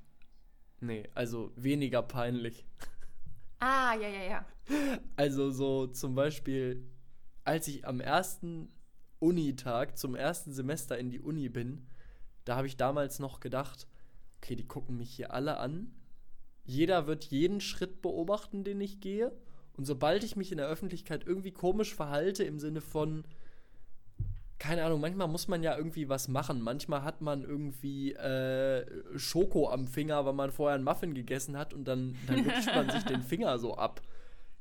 [0.80, 2.64] nee, also weniger peinlich.
[3.58, 4.46] Ah, ja, ja, ja.
[5.16, 6.88] Also so zum Beispiel,
[7.44, 8.72] als ich am ersten
[9.18, 11.89] Unitag zum ersten Semester in die Uni bin,
[12.44, 13.86] da habe ich damals noch gedacht,
[14.38, 15.92] okay, die gucken mich hier alle an.
[16.64, 19.32] Jeder wird jeden Schritt beobachten, den ich gehe.
[19.76, 23.24] Und sobald ich mich in der Öffentlichkeit irgendwie komisch verhalte, im Sinne von,
[24.58, 26.60] keine Ahnung, manchmal muss man ja irgendwie was machen.
[26.60, 28.84] Manchmal hat man irgendwie äh,
[29.18, 32.90] Schoko am Finger, weil man vorher einen Muffin gegessen hat und dann, dann lutscht man
[32.90, 34.02] sich den Finger so ab.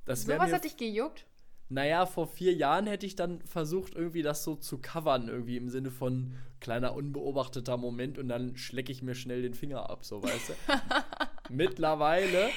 [0.06, 1.26] Das so was hat dich gejuckt?
[1.70, 5.70] Naja, vor vier Jahren hätte ich dann versucht, irgendwie das so zu covern, irgendwie im
[5.70, 10.22] Sinne von kleiner unbeobachteter Moment und dann schlecke ich mir schnell den Finger ab, so
[10.24, 10.54] weißt du.
[11.54, 12.50] Mittlerweile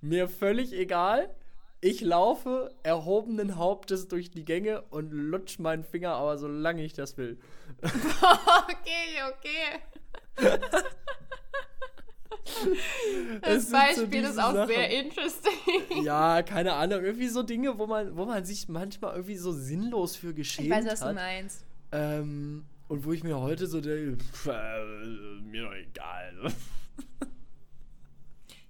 [0.00, 1.34] mir völlig egal.
[1.80, 7.16] Ich laufe erhobenen Hauptes durch die Gänge und lutsch meinen Finger, aber solange ich das
[7.16, 7.38] will.
[7.82, 10.48] okay, okay.
[13.42, 14.68] Das Beispiel so ist auch Sachen.
[14.68, 16.04] sehr interesting.
[16.04, 17.02] Ja, keine Ahnung.
[17.04, 20.80] Irgendwie so Dinge, wo man, wo man sich manchmal irgendwie so sinnlos für geschämt hat.
[20.80, 21.10] Ich weiß, was hat.
[21.10, 21.64] du meinst.
[21.92, 26.52] Ähm, und wo ich mir heute so denke, pff, äh, mir doch egal.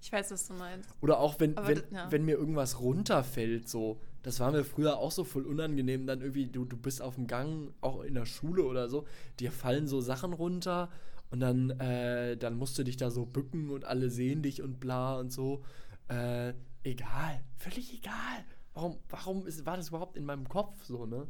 [0.06, 0.88] Ich weiß, was du meinst.
[1.00, 2.06] Oder auch wenn, wenn, ja.
[2.12, 4.00] wenn mir irgendwas runterfällt, so.
[4.22, 6.06] Das war mir früher auch so voll unangenehm.
[6.06, 9.04] Dann irgendwie, du, du bist auf dem Gang, auch in der Schule oder so,
[9.40, 10.90] dir fallen so Sachen runter
[11.30, 14.78] und dann, äh, dann musst du dich da so bücken und alle sehen dich und
[14.80, 15.64] bla und so.
[16.08, 18.44] Äh, egal, völlig egal.
[18.74, 21.26] Warum, warum ist, war das überhaupt in meinem Kopf so, ne?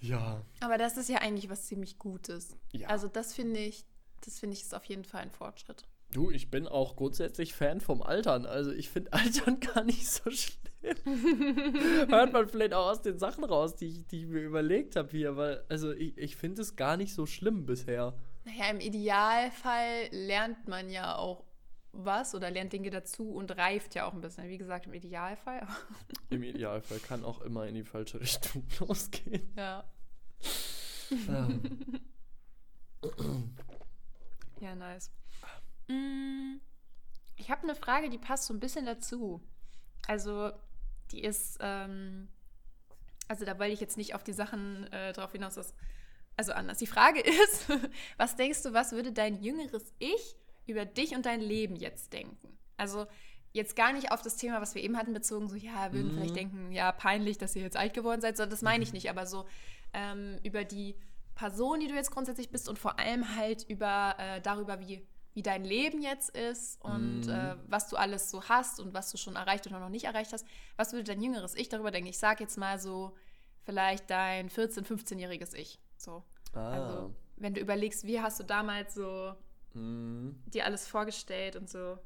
[0.00, 0.44] Ja.
[0.60, 2.56] Aber das ist ja eigentlich was ziemlich Gutes.
[2.72, 2.88] Ja.
[2.88, 3.84] Also das finde ich,
[4.22, 5.84] das finde ich ist auf jeden Fall ein Fortschritt.
[6.12, 8.46] Du, ich bin auch grundsätzlich Fan vom Altern.
[8.46, 10.69] Also ich finde Altern gar nicht so schlimm.
[12.08, 15.10] Hört man vielleicht auch aus den Sachen raus, die ich, die ich mir überlegt habe
[15.10, 15.36] hier.
[15.36, 18.14] Weil, also ich, ich finde es gar nicht so schlimm bisher.
[18.44, 21.44] Naja, im Idealfall lernt man ja auch
[21.92, 24.48] was oder lernt Dinge dazu und reift ja auch ein bisschen.
[24.48, 25.66] Wie gesagt, im Idealfall.
[26.30, 29.52] Im Idealfall kann auch immer in die falsche Richtung losgehen.
[29.56, 29.84] Ja.
[31.28, 31.62] Ähm.
[34.60, 35.10] Ja, nice.
[35.88, 36.60] Mm,
[37.36, 39.42] Ich habe eine Frage, die passt so ein bisschen dazu.
[40.06, 40.52] Also,
[41.12, 42.28] die ist, ähm,
[43.28, 45.74] also da wollte ich jetzt nicht auf die Sachen äh, drauf hinaus, dass,
[46.36, 46.78] also anders.
[46.78, 47.66] Die Frage ist,
[48.16, 52.58] was denkst du, was würde dein jüngeres Ich über dich und dein Leben jetzt denken?
[52.76, 53.06] Also
[53.52, 56.14] jetzt gar nicht auf das Thema, was wir eben hatten, bezogen, so, ja, würden Mhm.
[56.14, 59.10] vielleicht denken, ja, peinlich, dass ihr jetzt alt geworden seid, sondern das meine ich nicht,
[59.10, 59.44] aber so
[59.92, 60.96] ähm, über die
[61.34, 65.42] Person, die du jetzt grundsätzlich bist und vor allem halt über äh, darüber, wie, wie
[65.42, 67.32] dein Leben jetzt ist und Mhm.
[67.32, 70.32] äh, was du alles so hast und was du schon erreicht oder noch nicht erreicht
[70.32, 70.44] hast.
[70.76, 72.08] Was würde dein jüngeres Ich darüber denken?
[72.08, 73.16] Ich sage jetzt mal so,
[73.62, 75.78] vielleicht dein 14-, 15-jähriges Ich.
[75.96, 76.24] So.
[76.52, 76.70] Ah.
[76.72, 79.34] Also, wenn du überlegst, wie hast du damals so
[79.74, 80.42] Mhm.
[80.46, 81.96] dir alles vorgestellt und so.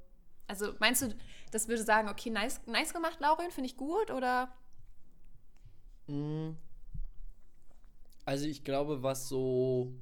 [0.46, 1.14] Also meinst du,
[1.50, 4.52] das würde sagen, okay, nice, nice gemacht, Laurin, finde ich gut oder?
[6.06, 6.50] Mm.
[8.26, 9.92] Also ich glaube, was so.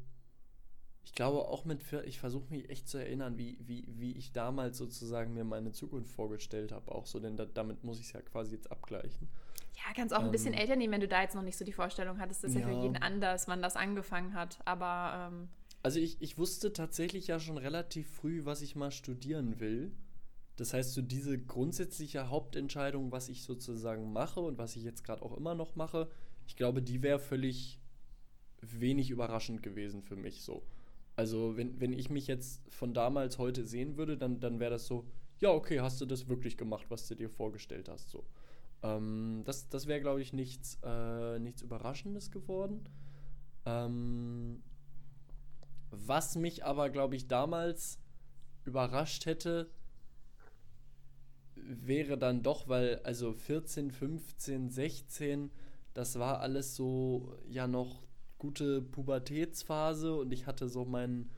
[1.05, 1.83] Ich glaube auch mit.
[2.07, 6.11] Ich versuche mich echt zu erinnern, wie, wie, wie ich damals sozusagen mir meine Zukunft
[6.12, 6.93] vorgestellt habe.
[6.93, 9.29] Auch so, denn da, damit muss ich es ja quasi jetzt abgleichen.
[9.75, 11.65] Ja, kannst auch ein bisschen Ähm, älter nehmen, wenn du da jetzt noch nicht so
[11.65, 12.43] die Vorstellung hattest.
[12.45, 12.73] Das ist ja, für Ja.
[12.73, 14.61] jeden anders, wann das angefangen hat.
[14.67, 15.49] Aber ähm,
[15.83, 19.93] Also ich, ich wusste tatsächlich ja schon relativ früh, was ich mal studieren will.
[20.57, 25.23] Das heißt, so diese grundsätzliche Hauptentscheidung, was ich sozusagen mache und was ich jetzt gerade
[25.23, 26.11] auch immer noch mache,
[26.47, 27.81] ich glaube, die wäre völlig
[28.62, 30.62] wenig überraschend gewesen für mich so.
[31.16, 34.87] Also wenn, wenn ich mich jetzt von damals heute sehen würde, dann, dann wäre das
[34.87, 35.05] so,
[35.40, 38.11] ja, okay, hast du das wirklich gemacht, was du dir vorgestellt hast.
[38.11, 38.25] So.
[38.83, 42.88] Ähm, das das wäre, glaube ich, nichts, äh, nichts Überraschendes geworden.
[43.66, 44.62] Ähm,
[45.90, 47.98] was mich aber, glaube ich, damals
[48.64, 49.70] überrascht hätte,
[51.55, 55.51] wäre dann doch, weil also 14, 15, 16,
[55.94, 58.03] das war alles so ja noch
[58.42, 61.31] gute Pubertätsphase und ich hatte so mein,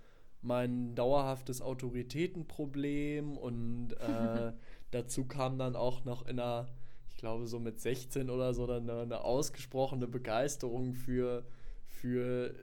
[0.42, 4.52] mein dauerhaftes Autoritätenproblem und äh,
[4.90, 6.66] dazu kam dann auch noch in einer,
[7.10, 11.44] ich glaube so mit 16 oder so, dann eine, eine ausgesprochene Begeisterung für,
[11.88, 12.54] für äh,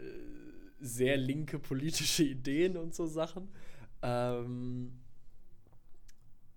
[0.80, 3.50] sehr linke politische Ideen und so Sachen.
[4.02, 4.94] Ähm,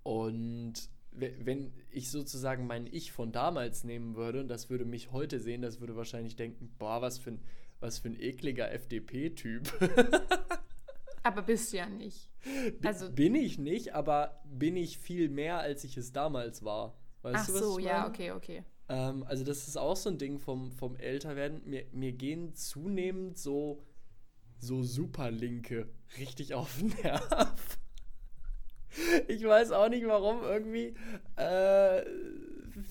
[0.02, 0.74] und
[1.12, 5.40] we- wenn ich sozusagen mein Ich von damals nehmen würde und das würde mich heute
[5.40, 7.40] sehen, das würde wahrscheinlich denken, boah, was für ein,
[7.80, 9.70] was für ein ekliger FDP-Typ.
[11.22, 12.30] aber bist du ja nicht.
[12.84, 16.98] Also- bin ich nicht, aber bin ich viel mehr, als ich es damals war.
[17.22, 18.08] Weißt Ach du, was so, ich ja, meine?
[18.08, 18.64] okay, okay.
[18.88, 21.62] Ähm, also das ist auch so ein Ding vom, vom Älterwerden.
[21.64, 23.82] Mir, mir gehen zunehmend so,
[24.58, 27.78] so Superlinke richtig auf den Nerv.
[29.26, 30.94] Ich weiß auch nicht warum, irgendwie.
[31.36, 32.02] Äh,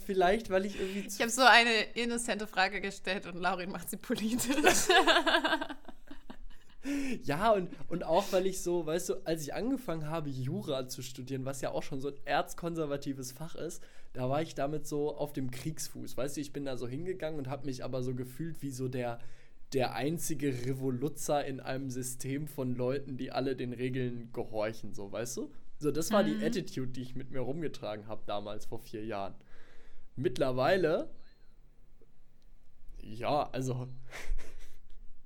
[0.06, 3.98] vielleicht, weil ich irgendwie Ich habe so eine innocente Frage gestellt und Laurin macht sie
[3.98, 4.58] politisch.
[7.24, 11.02] Ja, und, und auch weil ich so, weißt du, als ich angefangen habe, Jura zu
[11.02, 15.16] studieren, was ja auch schon so ein erzkonservatives Fach ist, da war ich damit so
[15.16, 16.18] auf dem Kriegsfuß.
[16.18, 18.90] Weißt du, ich bin da so hingegangen und habe mich aber so gefühlt wie so
[18.90, 19.20] der,
[19.72, 25.38] der einzige Revoluzzer in einem System von Leuten, die alle den Regeln gehorchen, so, weißt
[25.38, 25.52] du?
[25.80, 29.36] So, das war die Attitude, die ich mit mir rumgetragen habe damals vor vier Jahren.
[30.16, 31.10] Mittlerweile,
[33.02, 33.88] ja, also,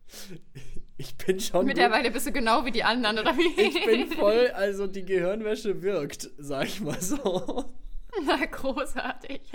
[0.98, 1.66] ich bin schon.
[1.66, 3.62] Mittlerweile bist du genau wie die anderen, oder wie?
[3.62, 7.66] ich bin voll, also die Gehirnwäsche wirkt, sag ich mal so.
[8.26, 9.42] Na, großartig.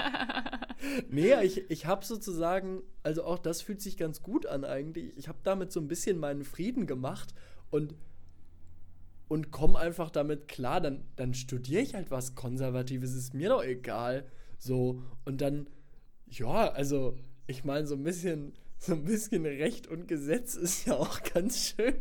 [1.08, 5.16] Nee, ich, ich habe sozusagen, also auch das fühlt sich ganz gut an eigentlich.
[5.16, 7.34] Ich habe damit so ein bisschen meinen Frieden gemacht
[7.70, 7.94] und,
[9.28, 13.62] und komme einfach damit klar, dann, dann studiere ich halt was Konservatives, ist mir doch
[13.62, 14.26] egal.
[14.62, 15.66] So, und dann,
[16.26, 17.16] ja, also,
[17.48, 21.74] ich meine, so ein bisschen, so ein bisschen Recht und Gesetz ist ja auch ganz
[21.74, 21.96] schön.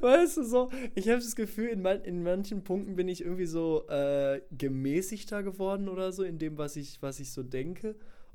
[0.00, 3.46] Weißt du so, ich habe das Gefühl, in, man, in manchen Punkten bin ich irgendwie
[3.46, 7.94] so äh, gemäßigter geworden oder so, in dem, was ich, was ich so denke.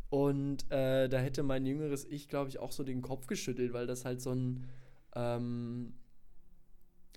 [0.09, 3.85] Und äh, da hätte mein jüngeres Ich, glaube ich, auch so den Kopf geschüttelt, weil
[3.85, 4.65] das halt so ein.
[5.13, 5.91] Ähm,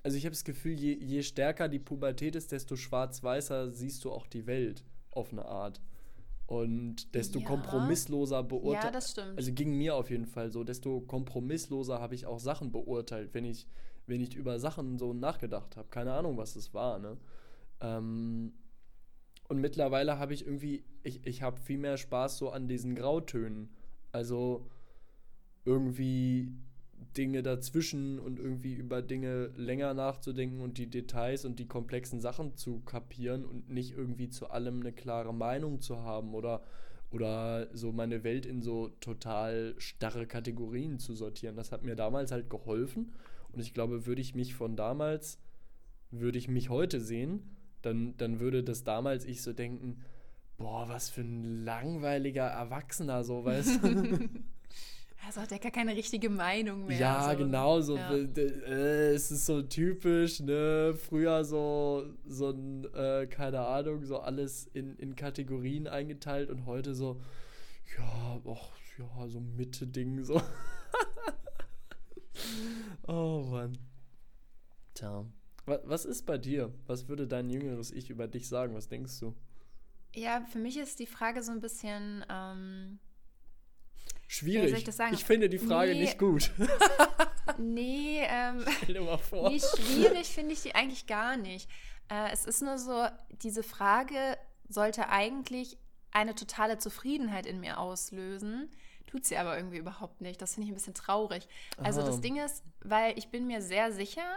[0.02, 4.10] also ich habe das Gefühl, je, je stärker die Pubertät ist, desto schwarz-weißer siehst du
[4.10, 4.82] auch die Welt
[5.12, 5.80] auf eine Art.
[6.46, 7.46] Und desto Ja.
[7.46, 8.84] kompromissloser beurteilt.
[8.84, 9.38] Ja, das stimmt.
[9.38, 13.32] Also ging mir auf jeden Fall so, desto kompromissloser habe ich auch Sachen beurteilt.
[13.32, 13.66] Wenn ich,
[14.06, 15.88] wenn ich über Sachen so nachgedacht habe.
[15.88, 17.16] Keine Ahnung, was es war, ne?
[17.80, 18.52] Ähm,
[19.48, 23.70] und mittlerweile habe ich irgendwie, ich, ich habe viel mehr Spaß so an diesen Grautönen.
[24.10, 24.66] Also
[25.64, 26.52] irgendwie
[27.16, 32.56] Dinge dazwischen und irgendwie über Dinge länger nachzudenken und die Details und die komplexen Sachen
[32.56, 36.62] zu kapieren und nicht irgendwie zu allem eine klare Meinung zu haben oder,
[37.10, 41.56] oder so meine Welt in so total starre Kategorien zu sortieren.
[41.56, 43.12] Das hat mir damals halt geholfen
[43.52, 45.38] und ich glaube, würde ich mich von damals,
[46.10, 47.42] würde ich mich heute sehen,
[47.82, 50.02] dann, dann würde das damals ich so denken,
[50.56, 54.28] boah, was für ein langweiliger Erwachsener, so, weißt du?
[55.24, 56.98] Also hat er gar keine richtige Meinung mehr.
[56.98, 57.38] Ja, so.
[57.38, 58.12] genau, so, ja.
[58.12, 64.66] Äh, es ist so typisch, ne, früher so, so ein, äh, keine Ahnung, so alles
[64.74, 67.20] in, in Kategorien eingeteilt und heute so,
[67.96, 70.42] ja, och, ja, so Mitte-Ding, so.
[73.06, 73.78] oh Mann.
[74.94, 75.24] Tja.
[75.64, 76.74] Was ist bei dir?
[76.86, 78.74] Was würde dein jüngeres Ich über dich sagen?
[78.74, 79.34] Was denkst du?
[80.14, 82.24] Ja, für mich ist die Frage so ein bisschen.
[82.28, 82.98] Ähm,
[84.28, 84.72] Schwierig.
[84.88, 86.50] Ich, ich, finde die Frage nee, nicht gut.
[87.58, 89.50] nee, ähm, Stell dir mal vor.
[89.50, 91.68] Nee, schwierig finde ich die eigentlich gar nicht.
[92.08, 93.06] Äh, es ist nur so,
[93.42, 95.76] diese Frage sollte eigentlich
[96.12, 98.70] eine totale Zufriedenheit in mir auslösen.
[99.06, 100.40] Tut sie aber irgendwie überhaupt nicht.
[100.40, 101.46] Das finde ich ein bisschen traurig.
[101.76, 102.06] Also Aha.
[102.06, 104.36] das Ding ist, weil ich bin mir sehr sicher,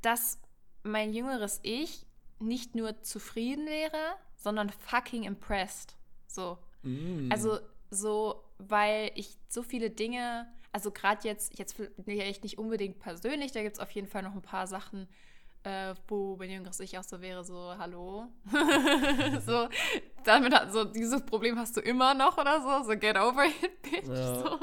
[0.00, 0.38] dass
[0.82, 2.06] mein jüngeres Ich
[2.38, 5.96] nicht nur zufrieden wäre, sondern fucking impressed.
[6.26, 6.58] So.
[6.82, 7.30] Mm.
[7.30, 7.58] Also
[7.94, 13.62] so, weil ich so viele Dinge, also gerade jetzt, jetzt vielleicht nicht unbedingt persönlich, da
[13.62, 15.08] gibt es auf jeden Fall noch ein paar Sachen,
[15.64, 18.26] äh, wo mein jüngeres Ich auch so wäre, so, hallo.
[19.46, 19.68] so,
[20.24, 23.82] damit hat, so, dieses Problem hast du immer noch oder so, so get over it,
[23.82, 24.08] bitch.
[24.08, 24.34] Ja.
[24.34, 24.58] So.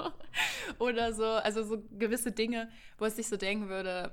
[0.80, 4.12] Oder so, also so gewisse Dinge, wo es sich so denken würde,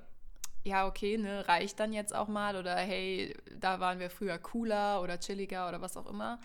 [0.65, 5.03] ja, okay, ne, reicht dann jetzt auch mal oder hey, da waren wir früher cooler
[5.03, 6.41] oder chilliger oder was auch immer.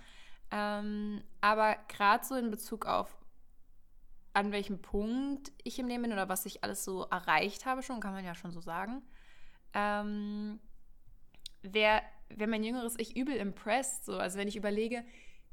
[0.55, 3.17] Ähm, aber gerade so in Bezug auf
[4.33, 7.99] an welchem Punkt ich im Leben bin oder was ich alles so erreicht habe schon,
[7.99, 9.01] kann man ja schon so sagen,
[9.73, 10.59] ähm,
[11.63, 14.05] wäre wär mein jüngeres Ich übel impressed.
[14.05, 14.17] So.
[14.17, 15.03] Also wenn ich überlege,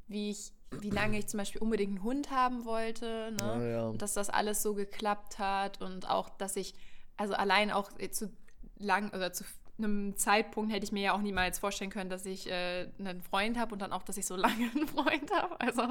[0.06, 3.70] wie ich, wie lange ich zum Beispiel unbedingt einen Hund haben wollte, ne?
[3.70, 3.92] Ja, ja.
[3.92, 6.74] dass das alles so geklappt hat und auch, dass ich,
[7.16, 8.30] also allein auch zu
[8.76, 9.44] lang oder zu
[9.84, 13.58] einem Zeitpunkt hätte ich mir ja auch niemals vorstellen können, dass ich äh, einen Freund
[13.58, 15.60] habe und dann auch, dass ich so lange einen Freund habe.
[15.60, 15.82] Also,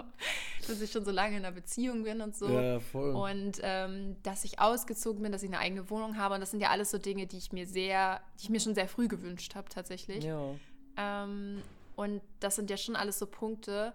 [0.68, 2.50] dass ich schon so lange in einer Beziehung bin und so.
[2.50, 3.14] Ja, voll.
[3.14, 6.36] Und ähm, dass ich ausgezogen bin, dass ich eine eigene Wohnung habe.
[6.36, 8.76] Und das sind ja alles so Dinge, die ich mir sehr, die ich mir schon
[8.76, 10.24] sehr früh gewünscht habe, tatsächlich.
[10.24, 10.56] Ja.
[10.98, 11.62] Ähm,
[11.96, 13.94] und das sind ja schon alles so Punkte.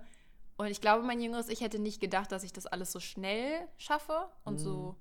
[0.57, 3.66] Und ich glaube, mein jüngeres Ich hätte nicht gedacht, dass ich das alles so schnell
[3.76, 4.59] schaffe und mhm.
[4.59, 4.96] so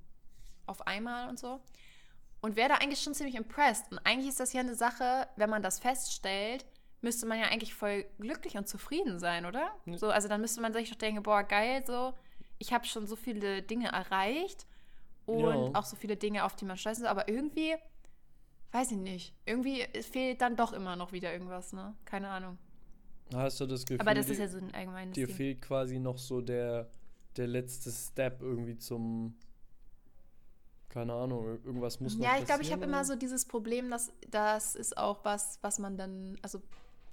[0.65, 1.60] auf einmal und so
[2.43, 3.89] und wäre da eigentlich schon ziemlich impressed.
[3.89, 6.65] Und eigentlich ist das ja eine Sache, wenn man das feststellt,
[6.99, 9.71] müsste man ja eigentlich voll glücklich und zufrieden sein, oder?
[9.86, 9.97] Mhm.
[9.97, 12.13] So, also dann müsste man sich doch denken, boah, geil, so,
[12.60, 14.67] ich habe schon so viele Dinge erreicht
[15.25, 15.69] und ja.
[15.73, 17.75] auch so viele Dinge, auf die man stolz ist, aber irgendwie,
[18.73, 21.95] weiß ich nicht, irgendwie fehlt dann doch immer noch wieder irgendwas, ne?
[22.03, 22.58] Keine Ahnung.
[23.34, 25.36] Hast du das Gefühl, aber das ist ja so ein allgemeines Dir Ding.
[25.36, 26.91] fehlt quasi noch so der,
[27.38, 29.38] der letzte Step irgendwie zum
[30.93, 34.13] keine Ahnung, irgendwas muss noch Ja, ich glaube, ich habe immer so dieses Problem, dass
[34.29, 36.62] das ist auch was, was man dann, also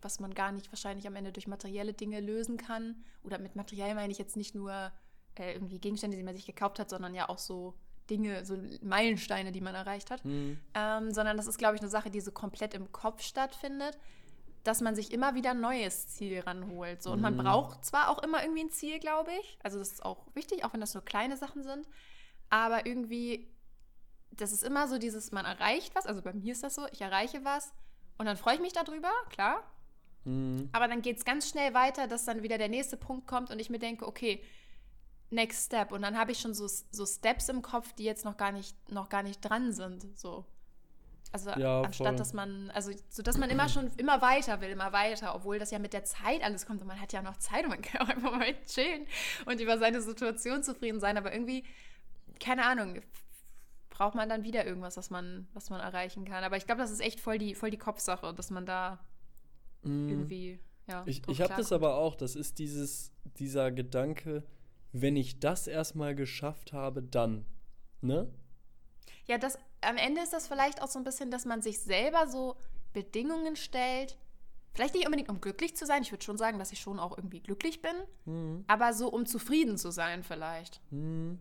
[0.03, 3.03] was man gar nicht wahrscheinlich am Ende durch materielle Dinge lösen kann.
[3.25, 4.93] Oder mit materiell meine ich jetzt nicht nur
[5.35, 7.73] äh, irgendwie Gegenstände, die man sich gekauft hat, sondern ja auch so
[8.11, 10.27] Dinge, so Meilensteine, die man erreicht hat.
[10.27, 10.59] Mhm.
[10.75, 13.99] Ähm, sondern das ist, glaube ich, eine Sache, die so komplett im Kopf stattfindet,
[14.63, 17.03] dass man sich immer wieder ein neues Ziel ranholt.
[17.03, 17.13] So.
[17.13, 17.23] Und mhm.
[17.23, 19.59] man braucht zwar auch immer irgendwie ein Ziel, glaube ich.
[19.63, 21.89] Also das ist auch wichtig, auch wenn das nur kleine Sachen sind.
[22.51, 23.49] Aber irgendwie
[24.31, 27.01] das ist immer so dieses, man erreicht was, also bei mir ist das so, ich
[27.01, 27.73] erreiche was
[28.19, 29.63] und dann freue ich mich darüber, klar.
[30.25, 30.69] Mhm.
[30.73, 33.59] Aber dann geht es ganz schnell weiter, dass dann wieder der nächste Punkt kommt und
[33.59, 34.43] ich mir denke, okay,
[35.31, 35.93] next step.
[35.93, 38.77] Und dann habe ich schon so, so Steps im Kopf, die jetzt noch gar nicht,
[38.91, 40.19] noch gar nicht dran sind.
[40.19, 40.45] So.
[41.33, 42.17] Also ja, anstatt voll.
[42.17, 45.71] dass man, also so dass man immer schon immer weiter will, immer weiter, obwohl das
[45.71, 48.03] ja mit der Zeit alles kommt und man hat ja noch Zeit und man kann
[48.03, 49.07] auch einfach mal chillen
[49.47, 51.17] und über seine Situation zufrieden sein.
[51.17, 51.65] Aber irgendwie,
[52.41, 53.01] keine Ahnung,
[54.01, 56.43] braucht man dann wieder irgendwas, was man, was man erreichen kann.
[56.43, 58.99] Aber ich glaube, das ist echt voll die, voll die Kopfsache, dass man da
[59.83, 60.09] mm.
[60.09, 61.03] irgendwie, ja.
[61.05, 64.43] Ich, ich habe das aber auch, das ist dieses, dieser Gedanke,
[64.93, 67.45] wenn ich das erstmal geschafft habe, dann,
[68.01, 68.33] ne?
[69.27, 72.27] Ja, das, am Ende ist das vielleicht auch so ein bisschen, dass man sich selber
[72.27, 72.57] so
[72.95, 74.17] Bedingungen stellt,
[74.73, 76.03] Vielleicht nicht unbedingt, um glücklich zu sein.
[76.03, 77.91] Ich würde schon sagen, dass ich schon auch irgendwie glücklich bin.
[78.25, 78.65] Mhm.
[78.69, 80.81] Aber so, um zufrieden zu sein, vielleicht.
[80.93, 81.41] Mhm.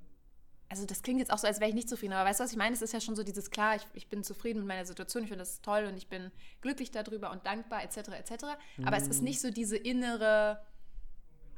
[0.70, 2.52] Also das klingt jetzt auch so, als wäre ich nicht zufrieden, aber weißt du, was
[2.52, 2.76] ich meine?
[2.76, 5.30] Es ist ja schon so dieses, klar, ich, ich bin zufrieden mit meiner Situation, ich
[5.30, 8.46] finde das toll und ich bin glücklich darüber und dankbar, etc., etc.
[8.86, 10.62] Aber es ist nicht so diese innere,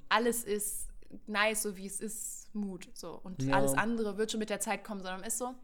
[0.10, 0.88] alles ist
[1.28, 2.90] nice, so wie es ist, Mut.
[2.94, 3.20] So.
[3.24, 3.56] Und Ja.
[3.58, 5.56] alles andere wird schon mit der Zeit kommen, sondern ist so, hm,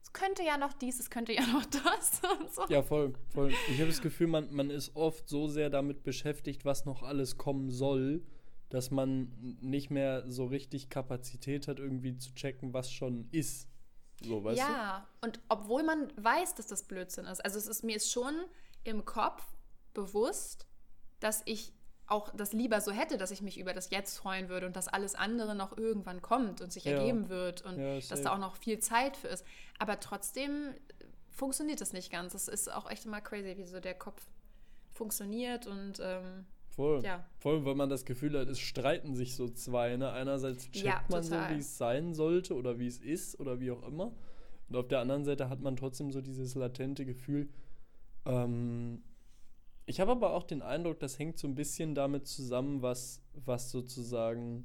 [0.00, 2.62] es könnte ja noch dies, es könnte ja noch das und so.
[2.68, 3.52] Ja, voll, voll.
[3.68, 7.36] Ich habe das Gefühl, man, man ist oft so sehr damit beschäftigt, was noch alles
[7.36, 8.22] kommen soll,
[8.68, 13.68] dass man nicht mehr so richtig Kapazität hat, irgendwie zu checken, was schon ist.
[14.22, 17.44] So, weißt ja, und obwohl man weiß, dass das Blödsinn ist.
[17.44, 18.34] Also es ist mir ist schon
[18.84, 19.44] im Kopf
[19.94, 20.66] bewusst,
[21.20, 21.72] dass ich
[22.06, 24.88] auch das lieber so hätte, dass ich mich über das Jetzt freuen würde und dass
[24.88, 26.92] alles andere noch irgendwann kommt und sich Ja.
[26.92, 29.44] ergeben wird und Ja, dass da auch noch viel Zeit für ist.
[29.78, 30.74] Aber trotzdem
[31.30, 32.32] funktioniert das nicht ganz.
[32.32, 34.26] Das ist auch echt immer crazy, wie so der Kopf
[34.94, 36.57] funktioniert und ähm, du?
[36.78, 37.02] Voll.
[37.02, 37.26] ja.
[37.38, 39.96] Voll, weil man das Gefühl hat, es streiten sich so zwei.
[39.96, 40.12] Ne?
[40.12, 43.72] Einerseits checkt Ja, man so, wie es sein sollte oder wie es ist oder wie
[43.72, 44.12] auch immer.
[44.68, 47.48] Und auf der anderen Seite hat man trotzdem so dieses latente Gefühl.
[48.26, 49.02] Ähm,
[49.86, 53.72] ich habe aber auch den Eindruck, das hängt so ein bisschen damit zusammen, was, was
[53.72, 54.64] sozusagen.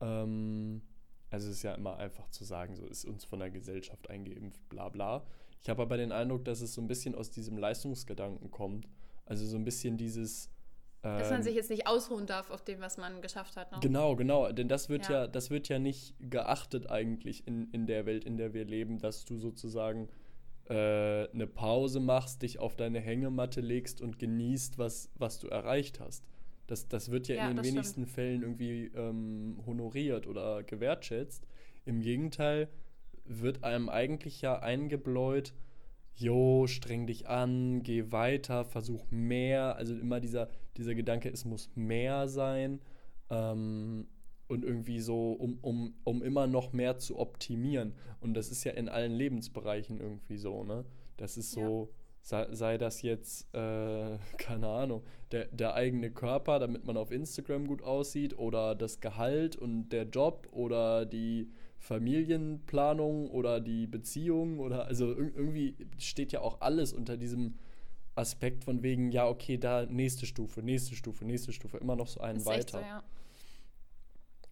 [0.00, 0.82] Ähm,
[1.28, 4.68] also es ist ja immer einfach zu sagen, so ist uns von der Gesellschaft eingeimpft,
[4.68, 5.26] bla bla.
[5.60, 8.86] Ich habe aber den Eindruck, dass es so ein bisschen aus diesem Leistungsgedanken kommt.
[9.26, 10.53] Also so ein bisschen dieses.
[11.04, 13.70] Dass man ähm, sich jetzt nicht ausruhen darf auf dem, was man geschafft hat.
[13.72, 13.78] Ne?
[13.82, 14.50] Genau, genau.
[14.52, 15.26] Denn das wird ja, Ja.
[15.26, 19.24] das wird ja nicht geachtet eigentlich in, in der Welt, in der wir leben, dass
[19.26, 20.08] du sozusagen
[20.68, 26.00] äh, eine Pause machst, dich auf deine Hängematte legst und genießt, was, was du erreicht
[26.00, 26.24] hast.
[26.66, 27.74] Das, das wird ja, Ja, in den das stimmt.
[27.76, 31.46] wenigsten Fällen irgendwie ähm, honoriert oder gewertschätzt.
[31.84, 32.68] Im Gegenteil
[33.26, 35.52] wird einem eigentlich ja eingebläut,
[36.16, 39.76] jo, streng dich an, geh weiter, versuch mehr.
[39.76, 42.80] Also immer dieser, dieser Gedanke, es muss mehr sein.
[43.30, 44.06] Ähm,
[44.46, 47.94] und irgendwie so, um, um, um immer noch mehr zu optimieren.
[48.20, 50.84] Und das ist ja in allen Lebensbereichen irgendwie so, ne?
[51.16, 51.90] Das ist so,
[52.24, 57.66] sei, sei das jetzt, äh, keine Ahnung, der, der eigene Körper, damit man auf Instagram
[57.68, 64.86] gut aussieht, oder das Gehalt und der Job oder die Familienplanung oder die Beziehung oder
[64.86, 67.58] also ir- irgendwie steht ja auch alles unter diesem
[68.14, 72.20] Aspekt von wegen, ja, okay, da nächste Stufe, nächste Stufe, nächste Stufe, immer noch so
[72.20, 73.02] einen Ist weiter so, ja.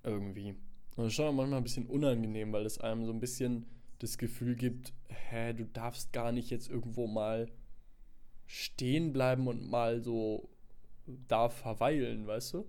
[0.04, 0.50] irgendwie.
[0.50, 3.66] Und das ist schon manchmal ein bisschen unangenehm, weil es einem so ein bisschen
[4.00, 7.46] das Gefühl gibt, hä, du darfst gar nicht jetzt irgendwo mal
[8.52, 10.50] stehen bleiben und mal so
[11.26, 12.66] da verweilen, weißt du?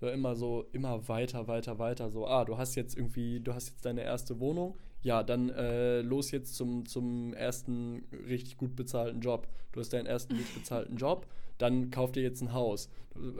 [0.00, 2.10] So immer so, immer weiter, weiter, weiter.
[2.10, 4.76] So, ah, du hast jetzt irgendwie, du hast jetzt deine erste Wohnung.
[5.02, 9.46] Ja, dann äh, los jetzt zum, zum ersten richtig gut bezahlten Job.
[9.70, 11.26] Du hast deinen ersten gut bezahlten Job,
[11.58, 12.88] dann kauf dir jetzt ein Haus.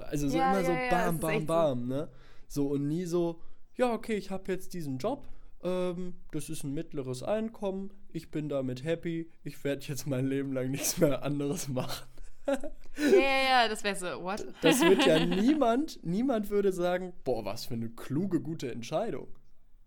[0.03, 1.53] Also so Ja, immer so ja, ja, bam, ist bam, echt so.
[1.55, 2.09] bam, ne?
[2.47, 3.41] So und nie so,
[3.77, 5.27] ja, okay, ich habe jetzt diesen Job.
[5.63, 7.93] Ähm, das ist ein mittleres Einkommen.
[8.13, 9.31] Ich bin damit happy.
[9.45, 12.07] Ich werde jetzt mein Leben lang nichts mehr anderes machen.
[12.47, 12.59] Ja,
[12.99, 14.45] ja, ja, das wäre so, what?
[14.63, 19.29] Das wird ja niemand, niemand würde sagen, boah, was für eine kluge, gute Entscheidung.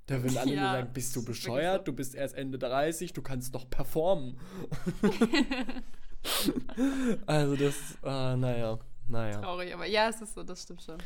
[0.07, 1.91] Da würden alle nur Ja, sagen, bist du bescheuert, so.
[1.91, 4.37] du bist erst Ende 30, du kannst doch performen.
[7.25, 9.41] also das, äh, naja, naja.
[9.41, 10.97] Traurig, aber ja, es ist so, das stimmt schon.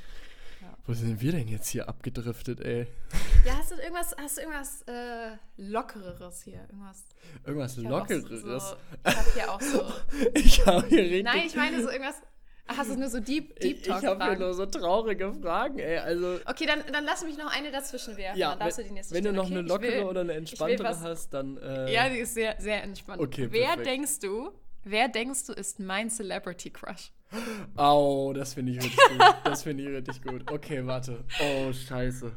[0.86, 2.88] Wo sind wir denn jetzt hier abgedriftet, ey?
[3.46, 6.62] Ja, hast du irgendwas, hast du irgendwas äh, Lockereres hier?
[6.70, 7.04] Irgendwas.
[7.46, 8.42] Irgendwas Ich hab Lockeres.
[8.42, 9.86] So, ich habe hier auch so.
[10.34, 11.24] Ich habe hier richtig...
[11.24, 12.16] Nein, ich meine so irgendwas.
[12.72, 15.80] Ach, Hast du nur so Deep, Deep Talk ich habe hier nur so traurige Fragen,
[15.80, 15.98] ey.
[15.98, 18.38] Also, Okay, dann, dann lass mich noch eine dazwischen werfen.
[18.40, 19.58] ja, dann darfst wenn, du die nächste wenn du stellen, noch okay?
[19.58, 21.58] eine lockere will- oder eine entspanntere was- hast, dann...
[21.58, 23.22] Äh, Ja, die ist sehr, sehr entspannt.
[23.22, 23.88] Okay, Wer perfekt.
[23.88, 24.52] denkst du,
[24.84, 27.12] wer denkst du ist mein Celebrity Crush?
[27.76, 29.36] Au, das finde ich richtig gut.
[29.44, 30.50] Das finde ich richtig gut.
[30.52, 31.24] Okay, warte.
[31.40, 32.32] Oh, scheiße.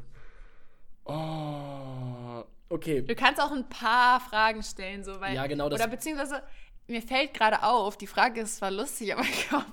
[1.04, 3.02] Oh, okay.
[3.02, 5.34] Du kannst auch ein paar Fragen stellen, so weil.
[5.34, 6.42] Ja, genau, das- Oder beziehungsweise,
[6.86, 9.64] mir fällt gerade auf, die Frage ist zwar lustig, aber ich glaube,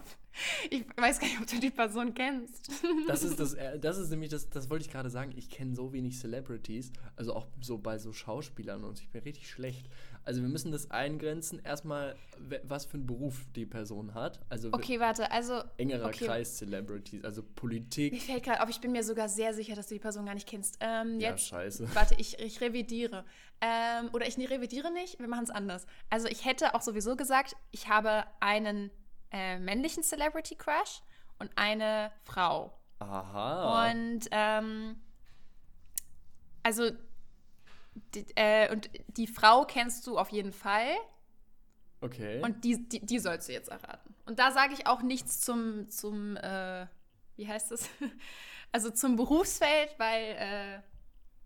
[0.70, 2.70] ich weiß gar nicht, ob du die Person kennst.
[3.08, 5.76] Das ist, das, äh, das ist nämlich, das, das wollte ich gerade sagen, ich kenne
[5.76, 9.88] so wenig Celebrities, also auch so bei so Schauspielern und so, ich bin richtig schlecht.
[10.24, 12.16] Also wir müssen das eingrenzen, erstmal,
[12.64, 14.40] was für einen Beruf die Person hat.
[14.50, 15.64] Also Okay, warte, also.
[15.78, 16.26] engerer okay.
[16.26, 18.22] Kreis Celebrities, also Mir Politik.
[18.22, 20.48] fällt gerade auf, ich bin mir sogar sehr sicher, dass du die Person gar nicht
[20.48, 20.78] kennst.
[20.82, 21.94] Ähm, Ja, jetzt, scheiße.
[21.96, 23.26] Warte, ich, ich revidiere.
[23.62, 25.86] Ähm, oder ich revidiere nicht, wir machen es anders.
[26.10, 28.92] Also ich hätte auch sowieso gesagt, ich habe einen
[29.32, 31.02] äh, männlichen Celebrity Crush
[31.40, 32.74] und eine Frau.
[33.00, 33.90] Aha.
[33.92, 35.02] Und ähm,
[36.64, 36.92] also
[38.14, 40.96] die, äh, und die Frau kennst du auf jeden Fall
[42.02, 42.42] okay.
[42.42, 44.16] und die, die, die sollst du jetzt erraten.
[44.26, 46.86] Und da sage ich auch nichts zum, zum äh,
[47.36, 47.90] wie heißt das?
[48.72, 50.80] Also zum Berufsfeld, weil äh,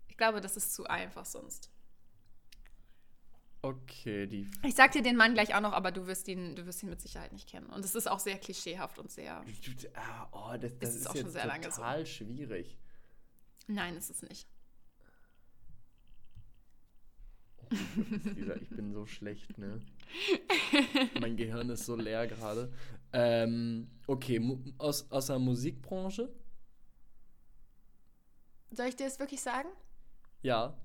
[0.08, 1.70] Ich glaube, das ist zu einfach sonst.
[3.64, 4.46] Okay, die.
[4.62, 6.90] Ich sag dir den Mann gleich auch noch, aber du wirst ihn, du wirst ihn
[6.90, 7.70] mit Sicherheit nicht kennen.
[7.70, 9.42] Und es ist auch sehr klischeehaft und sehr.
[9.94, 11.76] Ah, oh, das, das ist ist, auch schon sehr lange so.
[11.76, 12.76] total schwierig.
[13.66, 14.46] Nein, ist es nicht.
[18.36, 19.80] Lisa, ich bin so schlecht, ne?
[21.18, 22.70] mein Gehirn ist so leer gerade.
[23.14, 26.30] Ähm, okay, aus, aus der Musikbranche?
[28.72, 29.70] Soll ich dir das wirklich sagen?
[30.42, 30.78] Ja.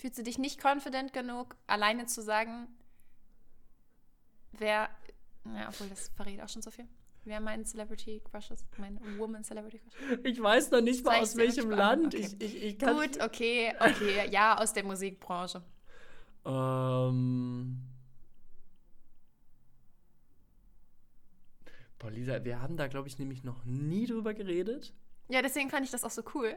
[0.00, 2.68] Fühlst du dich nicht confident genug, alleine zu sagen,
[4.52, 4.88] wer.
[5.44, 6.88] Ja, obwohl das verrät auch schon so viel.
[7.24, 8.66] Wer mein Celebrity Crush ist?
[8.78, 10.18] Mein Woman Celebrity Crush?
[10.24, 12.14] Ich weiß noch nicht mal aus welchem Land.
[12.14, 12.20] an.
[12.20, 14.26] Ich, ich, ich kann Gut, okay, okay.
[14.30, 15.62] Ja, aus der Musikbranche.
[16.46, 17.82] Ähm.
[21.98, 24.94] Boah, Lisa, wir haben da, glaube ich, nämlich noch nie drüber geredet.
[25.30, 26.56] Ja, deswegen fand ich das auch so cool.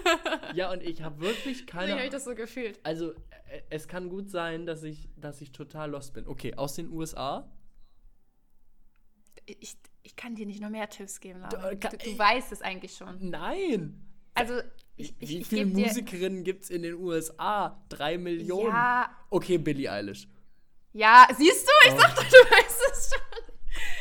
[0.54, 1.92] Ja, und ich habe wirklich Deswegen keine.
[1.94, 2.78] habe ich das so gefühlt.
[2.82, 6.26] Also, äh, es kann gut sein, dass ich, dass ich total lost bin.
[6.26, 7.48] Okay, aus den USA.
[9.46, 11.70] Ich, ich kann dir nicht noch mehr Tipps geben, Du, Laura.
[11.70, 13.30] äh, Du, kann- du weißt es eigentlich schon.
[13.30, 14.04] Nein!
[14.34, 14.60] Also,
[14.96, 15.66] ich, ich, Wie viele.
[15.66, 17.82] Musikerinnen gibt es in den USA?
[17.88, 18.68] Drei Millionen.
[18.68, 20.28] Ja, Okay, Billie Eilish.
[20.92, 21.98] ja, siehst du, ich Oh.
[21.98, 23.20] dachte, du weißt es schon.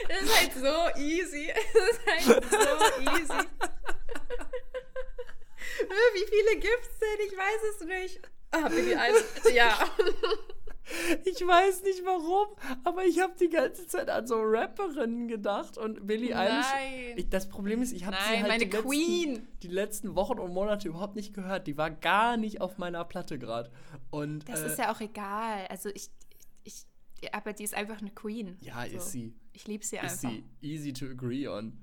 [0.09, 0.53] Es ist halt
[0.95, 1.49] so easy.
[1.51, 3.47] Es ist halt so easy.
[6.14, 7.28] Wie viele gibt's denn?
[7.28, 8.22] Ich weiß es nicht.
[8.52, 9.24] Ah, Billie Eilish.
[9.54, 9.78] Ja.
[11.24, 12.48] Ich weiß nicht warum,
[12.84, 16.66] aber ich habe die ganze Zeit an so Rapperinnen gedacht und Billie Eilish.
[16.74, 17.14] Nein.
[17.16, 19.48] Ich, das Problem ist, ich habe sie halt meine die, letzten, Queen.
[19.62, 21.68] die letzten Wochen und Monate überhaupt nicht gehört.
[21.68, 23.72] Die war gar nicht auf meiner Platte gerade.
[24.10, 25.68] Und Das äh, ist ja auch egal.
[25.70, 26.10] Also ich,
[26.64, 26.86] ich,
[27.34, 28.58] aber die ist einfach eine Queen.
[28.62, 28.98] ja, So.
[28.98, 29.36] ist sie.
[29.54, 30.32] Ich liebe sie Ist einfach.
[30.32, 30.44] sie.
[30.62, 31.78] Easy to agree on.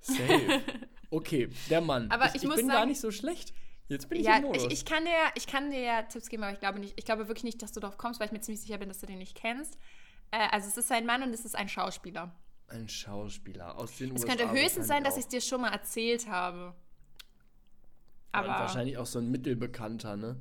[0.00, 0.62] Safe.
[1.10, 2.10] okay, der Mann.
[2.10, 3.52] Aber ich, ich ich bin gar sagen- nicht so schlecht.
[3.88, 4.64] Jetzt bin ich Ja, im Modus.
[4.66, 6.94] ich, ich, kann dir, ich kann dir ja Tipps geben, aber ich glaube nicht.
[6.96, 9.00] Ich glaube wirklich nicht, dass du darauf kommst, weil ich mir ziemlich sicher bin, dass
[9.00, 9.76] du den nicht kennst.
[10.30, 12.32] Äh, also es ist ein Mann und es ist ein Schauspieler.
[12.68, 14.28] Ein Schauspieler aus den Es USA.
[14.36, 16.68] könnte höchstens sein, dass ich es dir schon mal erzählt habe.
[18.32, 18.38] auch.
[18.42, 20.36] Und Aber wahrscheinlich auch so ein mittelbekannter, ne?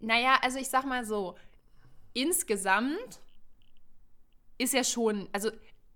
[0.00, 1.36] naja, also ich sag mal so,
[2.12, 3.20] insgesamt
[4.58, 5.52] ist ja schon, also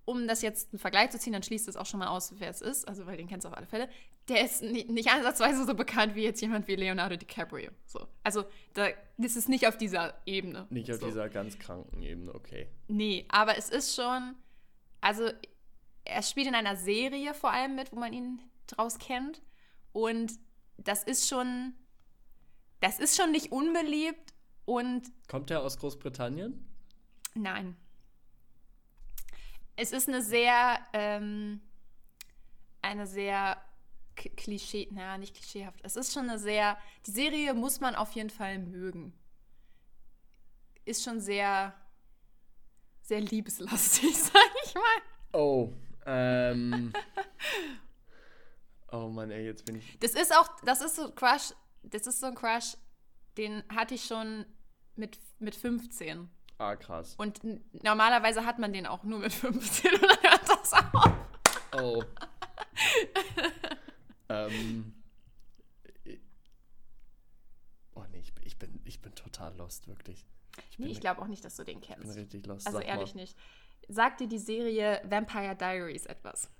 [0.06, 2.48] um das jetzt einen Vergleich zu ziehen, dann schließt es auch schon mal aus, wer
[2.48, 3.88] es ist, also weil den kennst du auf alle Fälle.
[4.28, 7.70] Der ist nicht, nicht ansatzweise so bekannt wie jetzt jemand wie Leonardo DiCaprio.
[7.84, 8.06] So.
[8.22, 8.86] Also da
[9.18, 10.66] ist es nicht auf dieser Ebene.
[10.70, 11.06] Nicht auf so.
[11.06, 12.68] dieser ganz kranken Ebene, okay.
[12.88, 14.36] Nee, aber es ist schon,
[15.00, 15.28] also
[16.04, 19.42] er spielt in einer Serie vor allem mit, wo man ihn draus kennt.
[19.92, 20.32] Und
[20.78, 21.74] das ist schon,
[22.80, 24.34] das ist schon nicht unbeliebt
[24.66, 26.64] und Kommt er aus Großbritannien?
[27.34, 27.76] nein.
[29.76, 31.60] Es ist eine sehr, ähm,
[32.80, 33.62] eine sehr
[34.16, 35.80] Klischee, naja, nicht klischeehaft.
[35.82, 39.12] Es ist schon eine sehr, die Serie muss man auf jeden Fall mögen.
[40.86, 41.74] Ist schon sehr,
[43.02, 44.82] sehr liebeslastig, sag ich mal.
[45.32, 45.72] Oh,
[46.06, 46.94] ähm.
[48.92, 49.98] oh Mann, ey, jetzt bin ich.
[49.98, 51.52] Das ist auch, das ist so ein Crush,
[51.82, 52.76] das ist so ein Crush,
[53.36, 54.46] den hatte ich schon
[54.94, 56.30] mit, mit 15.
[56.58, 57.14] Ah, krass.
[57.18, 57.40] Und
[57.84, 61.12] normalerweise hat man den auch nur mit 15 und dann hört das auf.
[61.72, 62.02] Oh.
[64.28, 64.92] ähm.
[67.94, 70.26] Oh nee, ich, bin- ich, bin, ich bin total lost, wirklich.
[70.70, 72.16] Ich Nee, ich glaube auch nicht, dass du den ich bin kennst.
[72.16, 72.66] richtig lost.
[72.66, 73.20] Also ehrlich mal.
[73.22, 73.36] nicht.
[73.88, 76.50] Sagt dir die Serie Vampire Diaries etwas?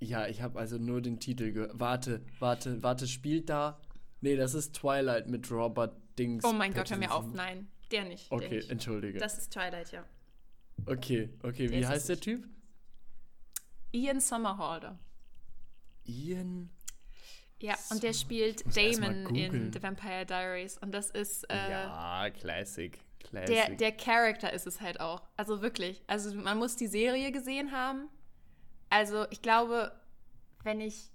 [0.00, 1.72] Ja, ich habe also nur den Titel gehört.
[1.78, 3.80] Warte, warte, warte, spielt da.
[4.20, 6.44] Nee, das ist Twilight mit Robert Dings.
[6.44, 7.18] Oh mein Gott, hör mir auf.
[7.20, 7.36] Pattinson.
[7.36, 8.30] Nein, der nicht.
[8.30, 8.70] Der Okay, nicht.
[8.70, 9.18] entschuldige.
[9.18, 10.04] Das ist Twilight, ja.
[10.86, 12.48] okay, okay, Der wie heißt der Typ?
[13.92, 14.98] Ian Somerhalder.
[16.04, 16.70] Ian.
[17.60, 19.72] Ja, und der spielt Damon in.
[19.72, 20.78] The Vampire Diaries.
[20.78, 21.44] Und das ist.
[21.48, 22.98] Äh, ja, Classic.
[23.20, 23.54] Classic.
[23.54, 25.22] Der, der Charakter ist es halt auch.
[25.36, 26.02] Also wirklich.
[26.08, 28.08] Also man muss die Serie gesehen haben.
[28.90, 29.92] Also ich glaube,
[30.64, 31.10] wenn ich.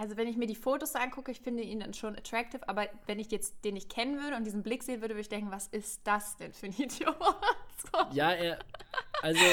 [0.00, 3.18] Also wenn ich mir die Fotos angucke, ich finde ihn dann schon attractive, aber wenn
[3.18, 5.66] ich jetzt den nicht kennen würde und diesen Blick sehen würde, würde ich denken, was
[5.66, 7.14] ist das denn für ein Idiot?
[7.20, 8.06] So.
[8.12, 8.58] ja, er.
[9.22, 9.44] Also,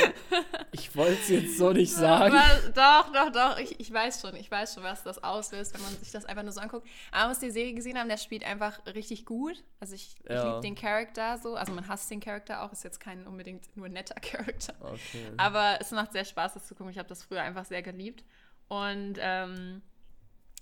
[0.72, 2.34] ich wollte es jetzt so nicht sagen.
[2.74, 3.58] Doch, doch, doch.
[3.58, 6.44] Ich, ich weiß schon, ich weiß schon, was das auslöst, wenn man sich das einfach
[6.44, 6.88] nur so anguckt.
[7.12, 9.62] Aber man muss die Serie gesehen haben, der spielt einfach richtig gut.
[9.82, 10.48] Also ich, ich Ja.
[10.48, 11.56] liebe den Charakter so.
[11.56, 14.74] Also man hasst den Charakter auch, ist jetzt kein unbedingt nur netter Charakter.
[14.80, 15.26] Okay.
[15.36, 16.92] Aber es macht sehr Spaß, das zu gucken.
[16.92, 18.24] Ich habe das früher einfach sehr geliebt.
[18.70, 19.82] Und ähm,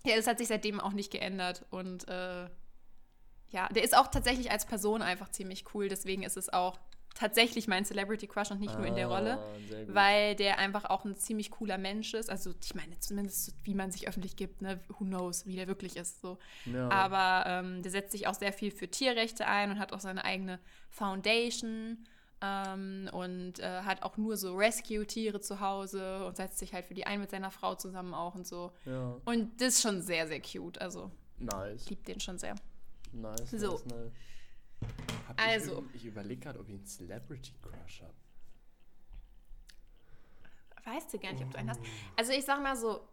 [0.06, 1.66] ja, das hat sich seitdem auch nicht geändert.
[1.72, 2.47] Und äh,
[3.49, 5.88] ja, der ist auch tatsächlich als Person einfach ziemlich cool.
[5.89, 6.80] Deswegen ist es auch
[7.14, 9.53] tatsächlich mein Celebrity Crush und nicht nur in der Rolle, Ah,
[9.86, 9.95] gut.
[9.95, 12.30] weil der einfach auch ein ziemlich cooler Mensch ist.
[12.30, 14.82] Also ich meine zumindest wie man sich öffentlich gibt, ne?
[14.89, 16.38] Who knows, wie der wirklich ist so.
[16.66, 16.89] Ja.
[16.89, 20.26] Aber ähm, der setzt sich auch sehr viel für Tierrechte ein und hat auch seine
[20.26, 22.06] eigene Foundation
[22.41, 26.93] ähm, und äh, hat auch nur so Rescue-Tiere zu Hause und setzt sich halt für
[26.93, 28.71] die ein mit seiner Frau zusammen auch und so.
[28.86, 29.15] ja.
[29.25, 30.79] Und das ist schon sehr, sehr cute.
[30.79, 31.83] Also Nice.
[31.83, 32.55] ich liebe den schon sehr.
[33.11, 33.51] Nice.
[33.51, 33.71] So.
[33.71, 34.11] Nice, nice.
[35.27, 35.86] Hab Also.
[35.93, 38.13] Ich, ich überlege gerade, ob ich einen Celebrity Crush habe.
[40.86, 41.81] Weißt du gar nicht, ob du einen hast.
[42.15, 43.07] Also ich sag mal so,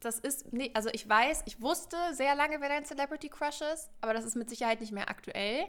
[0.00, 3.90] das ist, nee, also ich weiß, ich wusste sehr lange, wer dein Celebrity Crush ist,
[4.00, 5.66] aber das ist mit Sicherheit nicht mehr aktuell.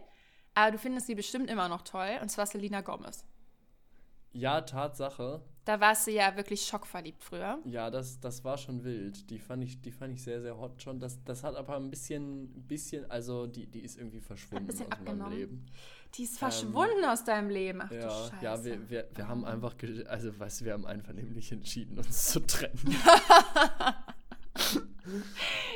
[0.58, 3.24] Aber du findest sie bestimmt immer noch toll, und zwar Selena Gomez.
[4.32, 5.44] Ja, Tatsache.
[5.66, 7.60] Da warst du ja wirklich schockverliebt früher.
[7.64, 9.30] Ja, das, das war schon wild.
[9.30, 11.00] Die fand ich, die fand ich sehr, sehr hot schon.
[11.00, 14.92] Das, das hat aber ein bisschen, bisschen, also die, die ist irgendwie verschwunden aus meinem
[14.94, 15.38] abgenommen.
[15.38, 15.66] Leben.
[16.16, 17.82] Die ist verschwunden aus deinem Leben.
[17.84, 18.36] Ach du Ja, Scheiße.
[18.42, 19.76] ja, wir, wir, wir haben einfach,
[20.08, 22.96] also weißt du, wir haben einfach nämlich entschieden, uns zu trennen.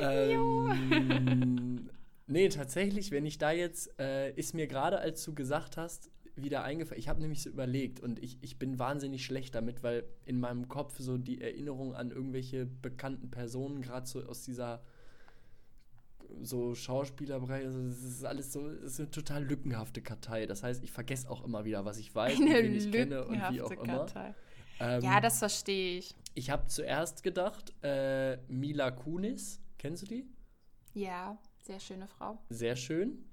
[0.00, 1.88] ähm,
[2.32, 6.64] nee, tatsächlich, wenn ich da jetzt, äh, ist mir gerade, als du gesagt hast, wieder
[6.64, 6.98] eingefallen.
[6.98, 10.66] Ich habe nämlich so überlegt und ich, ich bin wahnsinnig schlecht damit, weil in meinem
[10.68, 14.82] Kopf so die Erinnerung an irgendwelche bekannten Personen, gerade so aus dieser
[16.40, 20.46] so Schauspielerbereich, also das ist alles so, es ist eine total lückenhafte Kartei.
[20.46, 23.24] Das heißt, ich vergesse auch immer wieder, was ich weiß, und Eine wen ich kenne
[23.26, 23.98] und wie auch lückenhafte immer.
[24.06, 24.34] Kartei.
[24.80, 26.14] Ähm, Ja, das verstehe ich.
[26.34, 30.26] ich habe zuerst gedacht, äh, Mila Kunis, kennst du die?
[30.94, 32.38] Ja, sehr schöne Frau.
[32.50, 33.24] Sehr schön.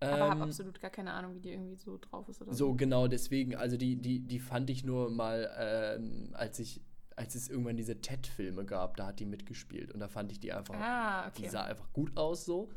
[0.00, 2.74] Aber habe Ähm, absolut gar keine Ahnung, wie die irgendwie so drauf ist oder so
[2.74, 6.82] genau deswegen, also die, die, die fand ich nur mal, ähm, als ich,
[7.16, 10.52] als es irgendwann diese TED-Filme gab, da hat die mitgespielt und da fand ich die
[10.52, 11.42] einfach, Ah, okay.
[11.42, 12.68] die sah einfach gut aus so.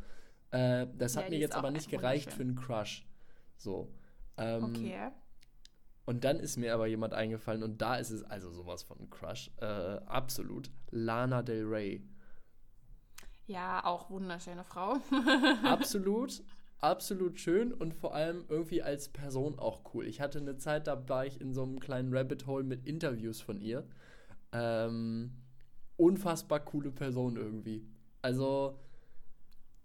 [0.52, 3.06] Äh, das Ja, hat mir jetzt aber nicht gereicht für einen Crush.
[3.58, 3.92] So.
[4.38, 5.10] Ähm, Okay.
[6.06, 9.10] Und dann ist mir aber jemand eingefallen und da ist es also sowas von ein
[9.12, 9.52] Crush.
[9.58, 10.72] Äh, absolut.
[10.90, 12.02] Lana Del Rey.
[13.50, 14.98] Ja, auch wunderschöne Frau.
[15.64, 16.44] absolut,
[16.78, 20.06] absolut schön und vor allem irgendwie als Person auch cool.
[20.06, 23.42] Ich hatte eine Zeit, da war ich in so einem kleinen Rabbit Hole mit Interviews
[23.42, 23.88] von ihr.
[24.52, 25.32] Ähm,
[25.98, 27.88] unfassbar coole Person irgendwie.
[28.22, 28.78] Also,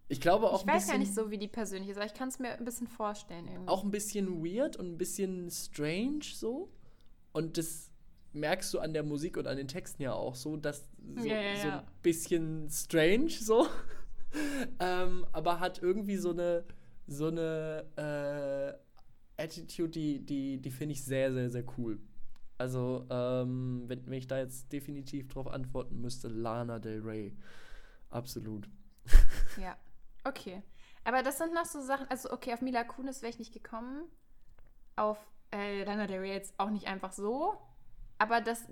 [0.09, 2.13] ich glaube auch ich weiß bisschen, gar nicht so, wie die persönlich ist, aber ich
[2.13, 3.69] kann es mir ein bisschen vorstellen irgendwie.
[3.69, 6.71] auch ein bisschen weird und ein bisschen strange so.
[7.33, 7.84] Und das
[8.35, 11.41] merkst du an der Musik und an den Texten ja auch so, dass so, Ja,
[11.41, 13.67] ja, so ein bisschen strange so.
[14.81, 16.65] ähm, aber hat irgendwie so eine
[17.07, 22.01] so eine äh, Attitude, die, die, die finde ich sehr, sehr, sehr cool.
[22.57, 27.37] Also, ähm, wenn, wenn ich da jetzt definitiv drauf antworten müsste, Lana Del Rey.
[28.11, 28.69] Absolut.
[29.61, 29.77] Ja,
[30.25, 30.63] okay.
[31.05, 34.09] Aber das sind noch so Sachen, also okay, auf Mila Kunis wäre ich nicht gekommen.
[34.97, 35.19] Auf
[35.53, 37.57] äh, Lana Del Rey jetzt auch nicht einfach so.
[38.19, 38.63] Aber das,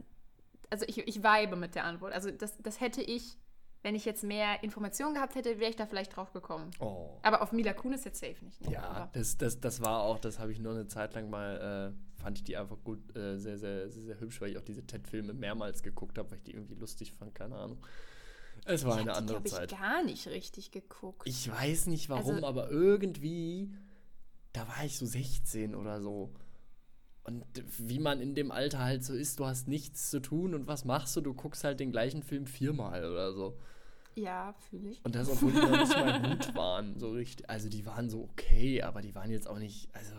[0.70, 2.12] also ich, ich vibe mit der Antwort.
[2.12, 3.36] Also das, das hätte ich,
[3.82, 6.70] wenn ich jetzt mehr Informationen gehabt hätte, wäre ich da vielleicht drauf gekommen.
[6.78, 7.18] Oh.
[7.22, 8.60] Aber auf Mila Kunis jetzt safe nicht.
[8.60, 8.72] ne?
[8.72, 11.94] Ja, Aber, das, das, das war auch, das habe ich nur eine Zeit lang mal,
[12.16, 14.62] äh, fand ich die einfach gut, äh, sehr, sehr, sehr, sehr hübsch, weil ich auch
[14.62, 17.84] diese TED-Filme mehrmals geguckt habe, weil ich die irgendwie lustig fand, keine Ahnung.
[18.64, 19.70] Es war ich eine hab die, andere glaub ich, Zeit.
[19.72, 21.22] gar nicht richtig geguckt.
[21.26, 23.74] Ich weiß nicht warum, Also- aber irgendwie,
[24.52, 26.32] da war ich so 16 oder so.
[27.24, 27.44] Und
[27.78, 30.84] wie man in dem Alter halt so ist, du hast nichts zu tun und was
[30.84, 31.20] machst du?
[31.20, 33.56] Du guckst halt den gleichen Film viermal oder so.
[34.16, 35.04] ja, fühle ich.
[35.04, 37.48] Und das, obwohl die noch nicht mal gut waren, so richtig.
[37.48, 40.14] Also die waren so okay, aber die waren jetzt auch nicht, also.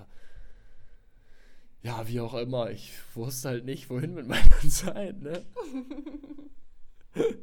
[1.82, 2.72] Ja, wie auch immer.
[2.72, 5.44] Ich wusste halt nicht, wohin mit meiner Zeit, ne?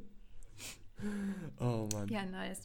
[1.61, 2.09] oh Mann.
[2.09, 2.63] Ja, nice.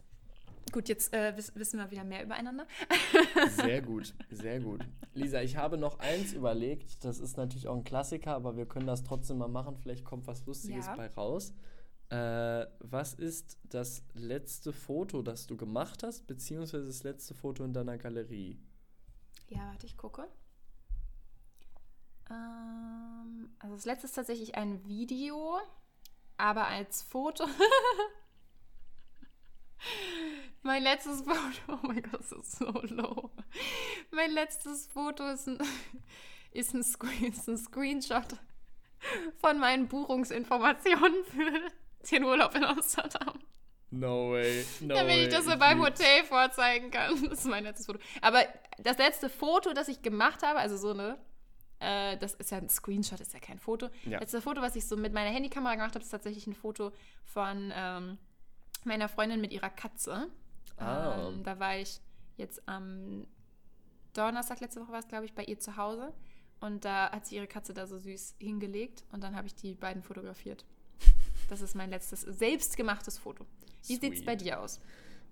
[0.75, 2.67] Gut, jetzt äh, wiss, wissen wir wieder mehr übereinander.
[3.55, 4.85] Sehr gut, sehr gut.
[5.13, 7.05] Lisa, ich habe noch eins überlegt.
[7.05, 9.77] Das ist natürlich auch ein Klassiker, aber wir können das trotzdem mal machen.
[9.77, 10.95] Vielleicht kommt was Lustiges Ja.
[10.97, 11.53] bei raus.
[12.09, 17.71] Äh, was ist das letzte Foto, das du gemacht hast, beziehungsweise das letzte Foto in
[17.71, 18.59] deiner Galerie?
[19.47, 20.27] Ja, warte, ich gucke.
[22.29, 25.57] Ähm, also das letzte ist tatsächlich ein Video,
[26.35, 27.45] aber als Foto.
[30.63, 33.31] mein letztes Foto, oh mein Gott, das ist so low.
[34.11, 35.59] Mein letztes Foto ist ein,
[36.51, 38.37] ist ein, Screen, ist ein Screenshot
[39.37, 41.71] von meinen Buchungsinformationen für
[42.11, 43.39] den Urlaub in Amsterdam.
[43.91, 44.65] No way.
[44.81, 45.81] No Damit ich das so beim.
[45.81, 47.21] Hotel vorzeigen kann.
[47.29, 47.99] Das ist mein letztes Foto.
[48.21, 48.43] Aber
[48.79, 51.17] das letzte Foto, das ich gemacht habe, also so eine,
[51.79, 53.87] äh, das ist ja ein Screenshot, ist ja kein Foto.
[54.03, 54.19] Ja.
[54.19, 56.91] Das letzte Foto, was ich so mit meiner Handykamera gemacht habe, ist tatsächlich ein Foto
[57.23, 58.17] von ähm,
[58.85, 60.27] meiner Freundin mit ihrer Katze.
[60.77, 61.29] Ah.
[61.29, 61.99] Ähm, da war ich
[62.37, 63.27] jetzt am
[64.13, 66.13] Donnerstag letzte Woche war es, glaube ich, bei ihr zu Hause.
[66.61, 69.75] und da hat sie ihre Katze da so süß hingelegt und dann habe ich die
[69.75, 70.65] beiden fotografiert.
[71.47, 73.45] Das ist mein letztes selbstgemachtes Foto.
[73.85, 74.79] Wie sieht es bei dir aus?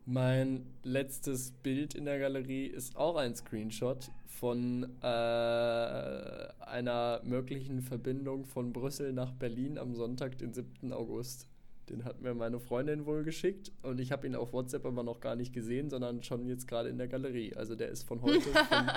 [0.06, 8.46] Mein letztes Bild in der Galerie ist auch ein Screenshot von äh, einer möglichen Verbindung
[8.46, 10.94] von Brüssel nach Berlin am Sonntag, den 7.
[10.94, 11.48] August.
[11.90, 15.20] Den hat mir meine Freundin wohl geschickt und ich habe ihn auf WhatsApp aber noch
[15.20, 17.56] gar nicht gesehen, sondern schon jetzt gerade in der Galerie.
[17.56, 18.88] Also der ist von heute, von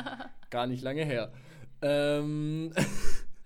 [0.51, 1.33] gar nicht lange her.
[1.83, 2.73] Ähm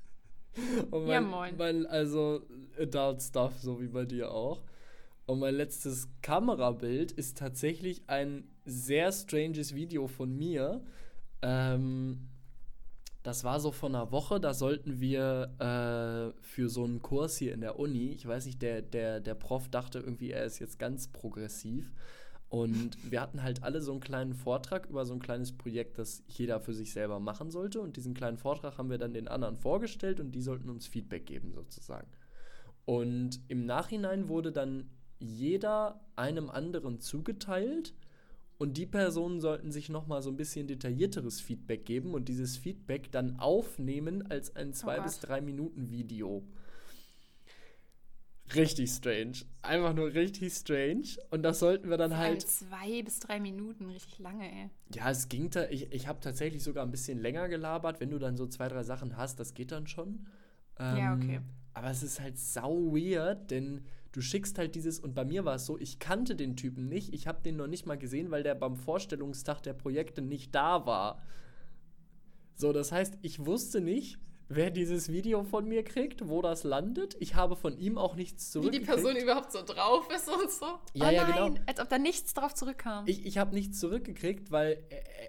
[0.91, 1.55] mein, ja, moin.
[1.57, 2.43] Mein, also
[2.79, 4.63] Adult Stuff, so wie bei dir auch.
[5.27, 10.83] Und mein letztes Kamerabild ist tatsächlich ein sehr stranges Video von mir.
[11.43, 12.30] Ähm,
[13.23, 17.53] das war so vor einer Woche, da sollten wir äh, für so einen Kurs hier
[17.53, 20.79] in der Uni, ich weiß nicht, der, der, der Prof dachte irgendwie, er ist jetzt
[20.79, 21.93] ganz progressiv.
[22.49, 26.25] Und wir hatten halt alle so einen kleinen Vortrag über so ein kleines Projekt, das
[26.27, 27.81] jeder für sich selber machen sollte.
[27.81, 31.27] Und diesen kleinen Vortrag haben wir dann den anderen vorgestellt und die sollten uns Feedback
[31.27, 32.09] geben sozusagen.
[32.87, 34.91] Und im Nachhinein wurde dann
[35.21, 37.95] jeder einem anderen zugeteilt
[38.61, 43.11] und die Personen sollten sich nochmal so ein bisschen detaillierteres Feedback geben und dieses Feedback
[43.11, 46.45] dann aufnehmen als ein 2 oh bis 3 Minuten Video.
[48.55, 49.45] Richtig strange.
[49.63, 51.07] Einfach nur richtig strange.
[51.31, 52.43] Und das sollten wir dann halt.
[52.43, 54.71] Zwei bis drei Minuten, richtig lange, ey.
[54.93, 55.69] Ja, es ging da.
[55.69, 58.01] Ich, ich habe tatsächlich sogar ein bisschen länger gelabert.
[58.01, 60.27] Wenn du dann so zwei, drei Sachen hast, das geht dann schon.
[60.79, 61.41] Ähm, ja, okay.
[61.75, 65.57] Aber es ist halt sau weird, denn du schickst halt dieses, und bei mir war
[65.57, 68.43] es so, ich kannte den Typen nicht, ich habe den noch nicht mal gesehen, weil
[68.43, 71.23] der beim Vorstellungstag der Projekte nicht da war.
[72.55, 74.19] So, das heißt, ich wusste nicht,
[74.51, 77.17] wer dieses Video von mir kriegt, wo das landet.
[77.21, 78.83] Ich habe von ihm auch nichts zurückgekriegt.
[78.83, 80.67] Wie die Person überhaupt so drauf ist und so.
[80.93, 81.65] Ja, oh ja, nein, genau.
[81.67, 83.07] Als ob da nichts drauf zurückkam.
[83.07, 84.83] Ich, ich habe nichts zurückgekriegt, weil,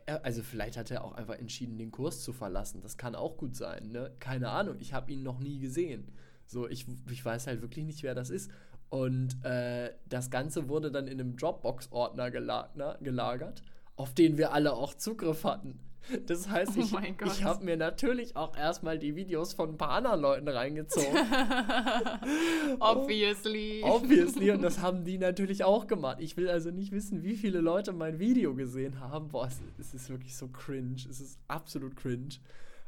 [0.07, 2.81] er, also vielleicht hat er auch einfach entschieden, den Kurs zu verlassen.
[2.81, 4.11] Das kann auch gut sein, ne?
[4.19, 6.11] Keine Ahnung, ich habe ihn noch nie gesehen.
[6.47, 8.51] So, ich, ich weiß halt wirklich nicht, wer das ist.
[8.91, 12.29] Und äh, das Ganze wurde dann in einem Dropbox-Ordner
[12.75, 13.63] ne, gelagert,
[13.95, 15.79] auf den wir alle auch Zugriff hatten.
[16.25, 19.77] Das heißt, oh ich, oh ich habe mir natürlich auch erstmal die Videos von ein
[19.77, 21.07] paar anderen Leuten reingezogen.
[22.79, 23.81] Obviously.
[23.83, 24.51] Obviously.
[24.51, 26.17] Und das haben die natürlich auch gemacht.
[26.19, 29.29] Ich will also nicht wissen, wie viele Leute mein Video gesehen haben.
[29.29, 30.97] Boah, es, es ist wirklich so cringe.
[31.09, 32.39] Es ist absolut cringe.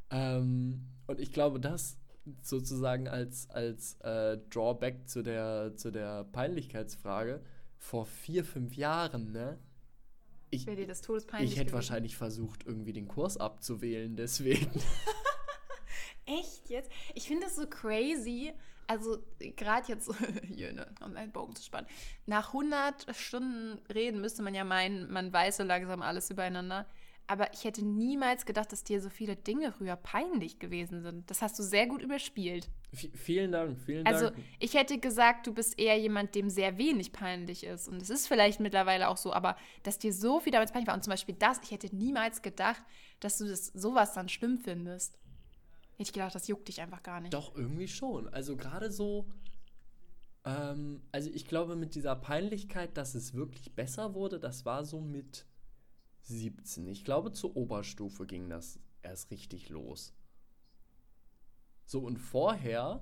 [0.10, 1.98] Ähm, und ich glaube, das
[2.42, 7.42] sozusagen als, als äh, Drawback zu der, zu der Peinlichkeitsfrage,
[7.78, 9.60] vor vier, fünf Jahren, ne?
[10.50, 14.72] Ich, Wäre dir das todespeinlich Ich hätte wahrscheinlich versucht, irgendwie den Kurs abzuwählen, deswegen.
[16.26, 16.92] Echt jetzt?
[17.16, 18.54] Ich finde das so crazy.
[18.88, 20.12] Also, gerade jetzt,
[20.56, 21.88] Jöne, um einen Bogen zu spannen.
[22.26, 26.88] Nach 100 Stunden reden müsste man ja meinen, man weiß so langsam alles übereinander.
[27.26, 31.30] Aber ich hätte niemals gedacht, dass dir so viele Dinge früher peinlich gewesen sind.
[31.30, 32.70] Das hast du sehr gut überspielt.
[32.94, 34.38] V vielen Dank, vielen also, Dank.
[34.38, 37.88] Also, ich hätte gesagt, du bist eher jemand, dem sehr wenig peinlich ist.
[37.88, 40.96] Und es ist vielleicht mittlerweile auch so, aber dass dir so viel damals peinlich war.
[40.96, 42.84] Und zum Beispiel das, ich hätte niemals gedacht,
[43.22, 45.18] dass du das sowas dann schlimm findest.
[45.94, 47.34] Hätte ich gedacht, das juckt dich einfach gar nicht.
[47.34, 48.28] Doch, irgendwie schon.
[48.28, 49.30] Also, gerade so.
[50.44, 55.00] Ähm, also, ich glaube, mit dieser Peinlichkeit, dass es wirklich besser wurde, das war so
[55.00, 55.46] mit
[56.24, 56.88] 17.
[56.88, 60.14] Ich glaube, zur Oberstufe ging das erst richtig los.
[61.86, 63.02] So, und vorher.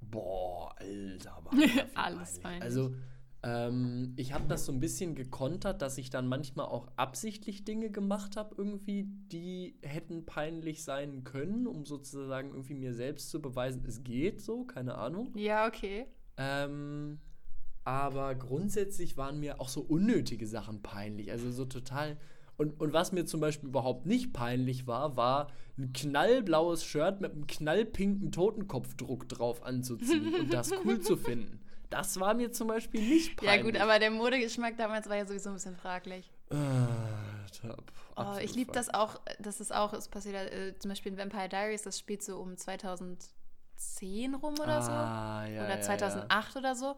[0.00, 1.52] Boah, Alter, war
[1.94, 2.62] Alles fein.
[2.62, 2.94] Also,
[3.42, 7.90] ähm, ich habe das so ein bisschen gekontert, dass ich dann manchmal auch absichtlich Dinge
[7.90, 13.84] gemacht habe, irgendwie, die hätten peinlich sein können, um sozusagen irgendwie mir selbst zu beweisen,
[13.86, 15.32] es geht so, keine Ahnung.
[15.36, 16.06] Ja, okay.
[16.36, 17.18] Ähm,
[17.84, 21.30] aber grundsätzlich waren mir auch so unnötige Sachen peinlich.
[21.30, 22.16] Also so total.
[22.56, 27.32] Und, und was mir zum Beispiel überhaupt nicht peinlich war, war ein knallblaues Shirt mit
[27.32, 31.60] einem knallpinken Totenkopfdruck drauf anzuziehen und das cool zu finden.
[31.88, 33.56] Das war mir zum Beispiel nicht peinlich.
[33.56, 36.30] Ja gut, aber der Modegeschmack damals war ja sowieso ein bisschen fraglich.
[36.50, 36.56] Äh,
[38.16, 41.48] oh, ich liebe das auch, das ist auch, es passiert äh, zum Beispiel in Vampire
[41.48, 45.52] Diaries, das spielt so um 2010 rum oder ah, so.
[45.52, 46.60] Ja, oder 2008 ja, ja.
[46.60, 46.96] oder so.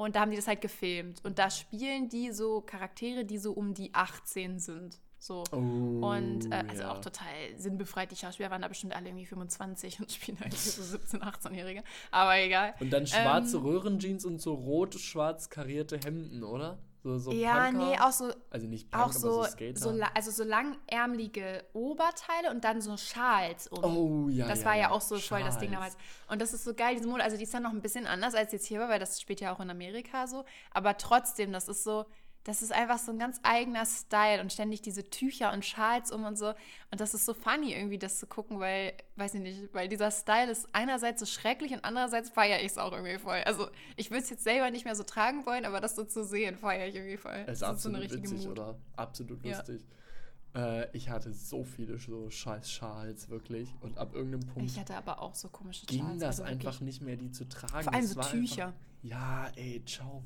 [0.00, 1.22] Und da haben die das halt gefilmt.
[1.24, 4.98] Und da spielen die so Charaktere, die so um die 18 sind.
[5.18, 5.44] So.
[5.52, 6.92] Oh, und äh, also ja.
[6.92, 7.28] auch total
[7.58, 8.10] sinnbefreit.
[8.10, 11.84] Die Schauspieler waren da bestimmt alle irgendwie 25 und spielen halt so 17-, 18-Jährige.
[12.10, 12.74] Aber egal.
[12.80, 16.78] Und dann schwarze ähm, Röhrenjeans und so rot-schwarz karierte Hemden, oder?
[17.02, 17.78] So, so ja, Punker.
[17.78, 18.30] nee, auch so.
[18.50, 23.68] Also nicht Punk, auch so, so, so, also so langärmelige Oberteile und dann so Schals
[23.68, 23.84] um.
[23.84, 24.46] Oh, ja.
[24.46, 25.28] Das ja, war ja, auch so Schals.
[25.28, 25.96] voll das Ding damals.
[26.28, 27.24] Und das ist so geil, diese Mode.
[27.24, 29.54] Also die ist dann noch ein bisschen anders als jetzt hier, weil das spielt ja
[29.54, 30.44] auch in Amerika so.
[30.72, 32.04] Aber trotzdem, das ist so,
[32.50, 36.24] das ist einfach so ein ganz eigener Style und ständig diese Tücher und Schals um
[36.24, 36.48] und so.
[36.90, 40.10] Und das ist so funny irgendwie, das zu gucken, weil, weiß ich nicht, weil dieser
[40.10, 43.40] Style ist einerseits so schrecklich und andererseits feiere ich es auch irgendwie voll.
[43.46, 46.24] Also ich würde es jetzt selber nicht mehr so tragen wollen, aber das so zu
[46.24, 47.44] sehen, feiere ich irgendwie voll.
[47.46, 48.58] Es ist das absolut ist so eine richtige witzig, Mut.
[48.58, 48.78] oder?
[48.96, 49.56] Absolut Ja.
[49.56, 49.86] lustig.
[50.52, 53.72] Äh, ich hatte so viele so scheiß Schals, wirklich.
[53.80, 56.18] Und ab irgendeinem Punkt Ich hatte aber auch so komische ging Schals.
[56.18, 57.84] das also einfach nicht mehr, die zu tragen.
[57.84, 58.66] Vor allem so Tücher.
[58.66, 60.24] Einfach, ja, ey, ciao.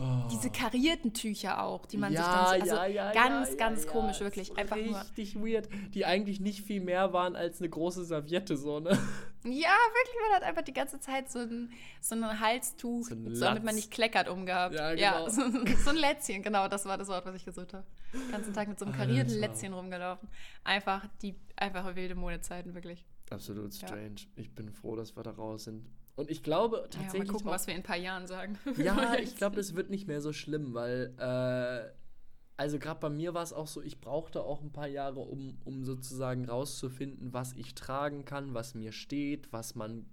[0.00, 0.28] Oh.
[0.30, 3.86] Diese karierten Tücher auch, die man ja, sich dann so, also ja, ja, ganz, ganz
[3.86, 4.56] komisch, wirklich.
[4.56, 5.00] Einfach nur.
[5.00, 5.68] Richtig weird.
[5.92, 8.90] Die eigentlich nicht viel mehr waren als eine große Serviette, so, ne?
[9.44, 13.34] Ja, wirklich, man hat einfach die ganze Zeit so ein, so ein Halstuch, So ein
[13.34, 14.74] so damit man nicht kleckert, umgehabt.
[14.74, 15.28] Ja, genau.
[15.28, 15.42] so,
[15.84, 17.84] so ein Lätzchen, genau, das war das Wort, was ich gesucht habe.
[18.12, 19.48] Den ganzen Tag mit so einem karierten Alter.
[19.48, 20.28] Lätzchen rumgelaufen.
[20.64, 23.04] Einfach die einfache wilde Modezeiten, wirklich.
[23.30, 24.26] Absolut strange.
[24.36, 25.86] Ich bin froh, dass wir da raus sind.
[26.18, 27.28] Und ich glaube Ja, mal tatsächlich.
[27.30, 28.58] gucken, auch- was wir in ein paar Jahren sagen.
[28.76, 31.92] Ja, ich glaube, das wird nicht mehr so schlimm, weil, äh,
[32.56, 35.58] also gerade bei mir war es auch so, ich brauchte auch ein paar Jahre, um,
[35.64, 40.06] um sozusagen rauszufinden, was ich tragen kann, was mir steht, was man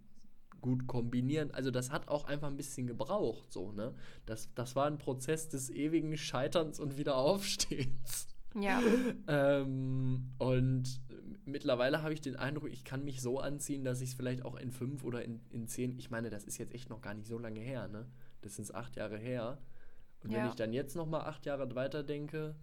[0.62, 1.49] gut kombinieren.
[1.51, 3.93] Also das hat auch einfach ein bisschen gebraucht, so, ne?
[4.28, 8.28] Das, das war ein Prozess des ewigen Scheiterns und Wiederaufstehens.
[8.60, 8.80] Ja,
[9.28, 11.01] Ähm, und
[11.45, 14.55] mittlerweile habe ich den Eindruck, ich kann mich so anziehen, dass ich es vielleicht auch
[14.55, 17.28] in fünf oder in, in zehn, ich meine, das ist jetzt echt noch gar nicht
[17.28, 18.05] so lange her, ne?
[18.41, 19.57] Das sind acht Jahre her.
[20.23, 20.49] Und wenn Ja.
[20.49, 22.55] ich dann jetzt noch mal acht Jahre weiter denke,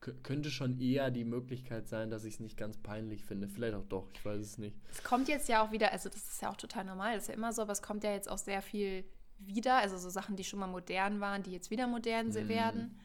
[0.00, 3.48] kö- könnte schon eher die Möglichkeit sein, dass ich es nicht ganz peinlich finde.
[3.48, 4.76] Vielleicht auch doch, ich weiß es nicht.
[4.90, 7.28] es kommt jetzt ja auch wieder, also das ist ja auch total normal, das ist
[7.28, 9.04] ja immer so, aber es kommt ja jetzt auch sehr viel
[9.38, 12.48] wieder, also so Sachen, die schon mal modern waren, die jetzt wieder modern Mhm.
[12.48, 12.98] werden.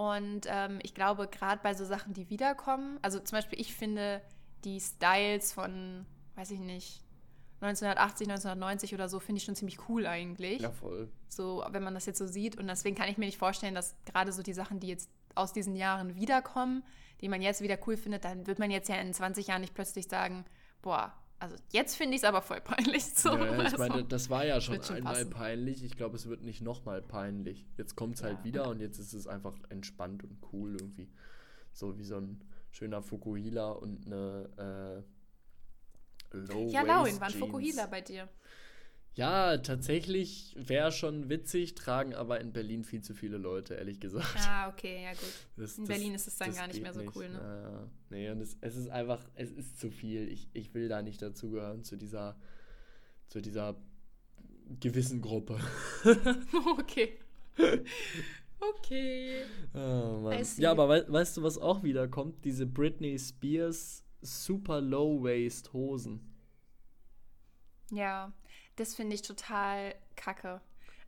[0.00, 4.22] Und ähm, ich glaube, gerade bei so Sachen, die wiederkommen, also zum Beispiel, ich finde
[4.64, 7.02] die Styles von, weiß ich nicht,
[7.60, 10.62] 1980, 1990 oder so, finde ich schon ziemlich cool eigentlich.
[10.62, 11.10] Ja, voll.
[11.28, 12.56] So, wenn man das jetzt so sieht.
[12.56, 15.52] Und deswegen kann ich mir nicht vorstellen, dass gerade so die Sachen, die jetzt aus
[15.52, 16.82] diesen Jahren wiederkommen,
[17.20, 19.74] die man jetzt wieder cool findet, dann wird man jetzt ja in 20 Jahren nicht
[19.74, 20.46] plötzlich sagen,
[20.80, 23.04] boah, also jetzt finde ich es aber voll peinlich.
[23.14, 23.78] So, ja, ich also.
[23.78, 25.30] meine, das war ja schon schon einmal passen.
[25.30, 25.82] peinlich.
[25.82, 27.66] Ich glaube, es wird nicht nochmal peinlich.
[27.78, 28.44] Jetzt kommt es halt Ja.
[28.44, 31.08] wieder und jetzt ist es einfach entspannt und cool irgendwie.
[31.72, 35.02] So wie so ein schöner Fukuhila und eine
[36.32, 38.28] äh, Low ja, Lauin, war ein Fukuhila bei dir.
[39.14, 44.36] Ja, tatsächlich wäre schon witzig, tragen aber in Berlin viel zu viele Leute, ehrlich gesagt.
[44.38, 45.20] Ah, okay, ja gut.
[45.56, 47.38] Das- In das- Berlin ist es dann gar nicht mehr so cool, ne?
[47.38, 47.88] Ja.
[48.10, 50.28] Nee, und es, es ist einfach, es ist zu viel.
[50.28, 52.36] Ich, ich will da nicht dazugehören, zu dieser,
[53.26, 53.76] zu dieser
[54.78, 55.58] gewissen Gruppe.
[56.78, 57.18] okay.
[58.60, 59.42] Okay.
[59.74, 60.30] Oh.
[60.58, 62.44] Ja, aber wei weißt du, was auch wieder kommt?
[62.44, 66.20] Diese Britney Spears Super Low Waist Hosen.
[67.90, 68.32] Ja,
[68.80, 70.60] das finde ich total kacke.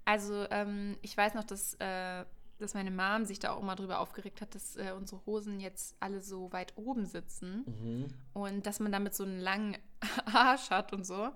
[0.05, 2.25] Also, ähm, ich weiß noch, dass, äh,
[2.59, 5.97] dass meine Mom sich da auch immer drüber aufgeregt hat, dass äh, unsere Hosen jetzt
[6.01, 8.07] alle so weit oben sitzen Mhm.
[8.35, 9.77] und dass man damit so einen langen
[10.27, 11.31] Arsch hat und so.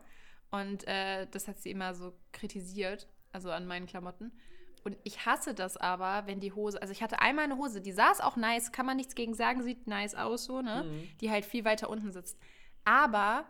[0.51, 4.33] Und äh, das hat sie immer so kritisiert, also an meinen Klamotten.
[4.85, 7.91] Und ich hasse das aber, wenn die Hose, also ich hatte einmal eine Hose, die
[7.93, 10.85] saß auch nice, kann man nichts gegen sagen, sieht nice aus so, ne?
[10.85, 11.09] Mhm.
[11.21, 12.39] Die halt viel weiter unten sitzt.
[12.85, 13.47] Aber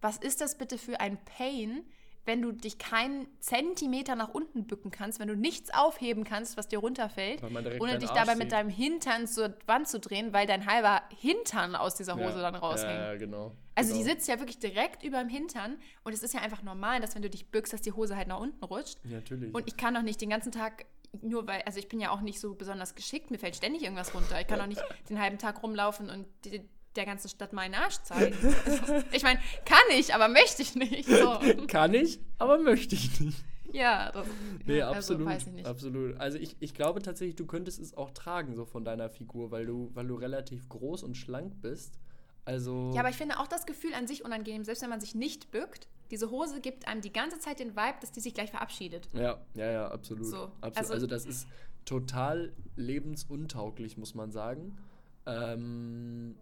[0.00, 1.84] was ist das bitte für ein Pain,
[2.26, 6.68] wenn du dich keinen Zentimeter nach unten bücken kannst, wenn du nichts aufheben kannst, was
[6.68, 7.42] dir runterfällt,
[7.80, 11.94] ohne dich dabei mit deinem Hintern zur Wand zu drehen, weil dein halber Hintern aus
[11.94, 12.50] dieser Hose ja.
[12.50, 13.00] dann raushängt.
[13.00, 13.52] Ja, genau.
[13.76, 14.04] Also genau.
[14.04, 17.14] die sitzt ja wirklich direkt über dem Hintern und es ist ja einfach normal, dass
[17.14, 18.98] wenn du dich bückst, dass die Hose halt nach unten rutscht.
[19.04, 19.54] Ja, natürlich.
[19.54, 20.86] Und ich kann doch nicht den ganzen Tag,
[21.22, 24.14] nur weil, also ich bin ja auch nicht so besonders geschickt, mir fällt ständig irgendwas
[24.14, 24.40] runter.
[24.40, 27.96] Ich kann doch nicht den halben Tag rumlaufen und die, der ganzen Stadt meinen Arsch
[28.02, 28.36] zeigen.
[28.64, 31.08] Also, ich meine, kann ich, aber möchte ich nicht.
[31.08, 31.38] So.
[31.68, 33.44] Kann ich, aber möchte ich nicht.
[33.72, 34.26] Ja, das,
[34.64, 35.26] Nee, ja, absolut.
[35.26, 35.66] Also, weiß ich nicht.
[35.66, 36.16] Absolut.
[36.18, 39.66] Also ich, ich glaube tatsächlich, du könntest es auch tragen, so von deiner Figur, weil
[39.66, 41.98] du, weil du relativ groß und schlank bist.
[42.44, 42.92] Also.
[42.94, 45.50] Ja, aber ich finde auch das Gefühl an sich unangenehm, selbst wenn man sich nicht
[45.50, 45.88] bückt.
[46.12, 49.08] Diese Hose gibt einem die ganze Zeit den Vibe, dass die sich gleich verabschiedet.
[49.12, 50.26] Ja, ja, ja, absolut.
[50.26, 50.76] So, absolut.
[50.76, 51.48] also- Also, das ist
[51.84, 54.78] total lebensuntauglich, muss man sagen.
[55.26, 56.36] Ähm,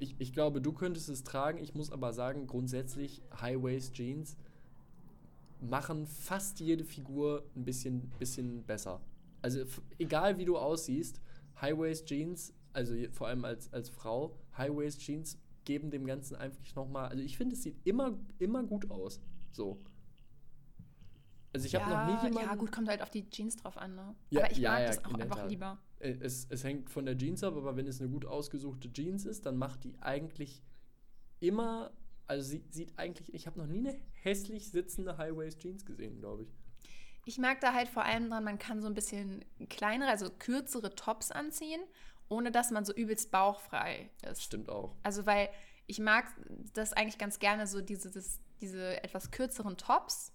[0.00, 1.58] ich, ich glaube, du könntest es tragen.
[1.58, 4.36] Ich muss aber sagen, grundsätzlich High-Waist-Jeans
[5.60, 9.00] machen fast jede Figur ein bisschen, bisschen besser.
[9.42, 9.64] Also
[9.98, 11.20] egal wie du aussiehst,
[11.60, 17.36] High-Waist-Jeans, also vor allem als, als Frau, High-Waist-Jeans geben dem Ganzen einfach nochmal, also ich
[17.36, 19.20] finde, es sieht immer, immer gut aus.
[19.52, 19.78] So.
[21.52, 22.48] Also ich habe noch nie jemanden...
[22.48, 24.14] Ja, gut, kommt halt auf die Jeans drauf an, ne?
[24.30, 25.78] Ja, aber ich ja, mag ja, das auch einfach lieber.
[26.00, 29.24] Äh, Es, es hängt von der Jeans ab, aber wenn es eine gut ausgesuchte Jeans
[29.24, 30.62] ist, dann macht die eigentlich
[31.38, 31.92] immer,
[32.26, 36.48] also sie sieht eigentlich, ich habe noch nie eine hässlich sitzende High-Waist-Jeans gesehen, glaube ich.
[37.26, 40.94] Ich mag da halt vor allem dran, man kann so ein bisschen kleinere, also kürzere
[40.94, 41.80] Tops anziehen,
[42.28, 44.42] ohne dass man so übelst bauchfrei ist.
[44.42, 44.96] Stimmt auch.
[45.02, 45.48] Also, weil
[45.86, 46.26] ich mag
[46.72, 50.32] das eigentlich ganz gerne, so diese, das, diese etwas kürzeren Tops.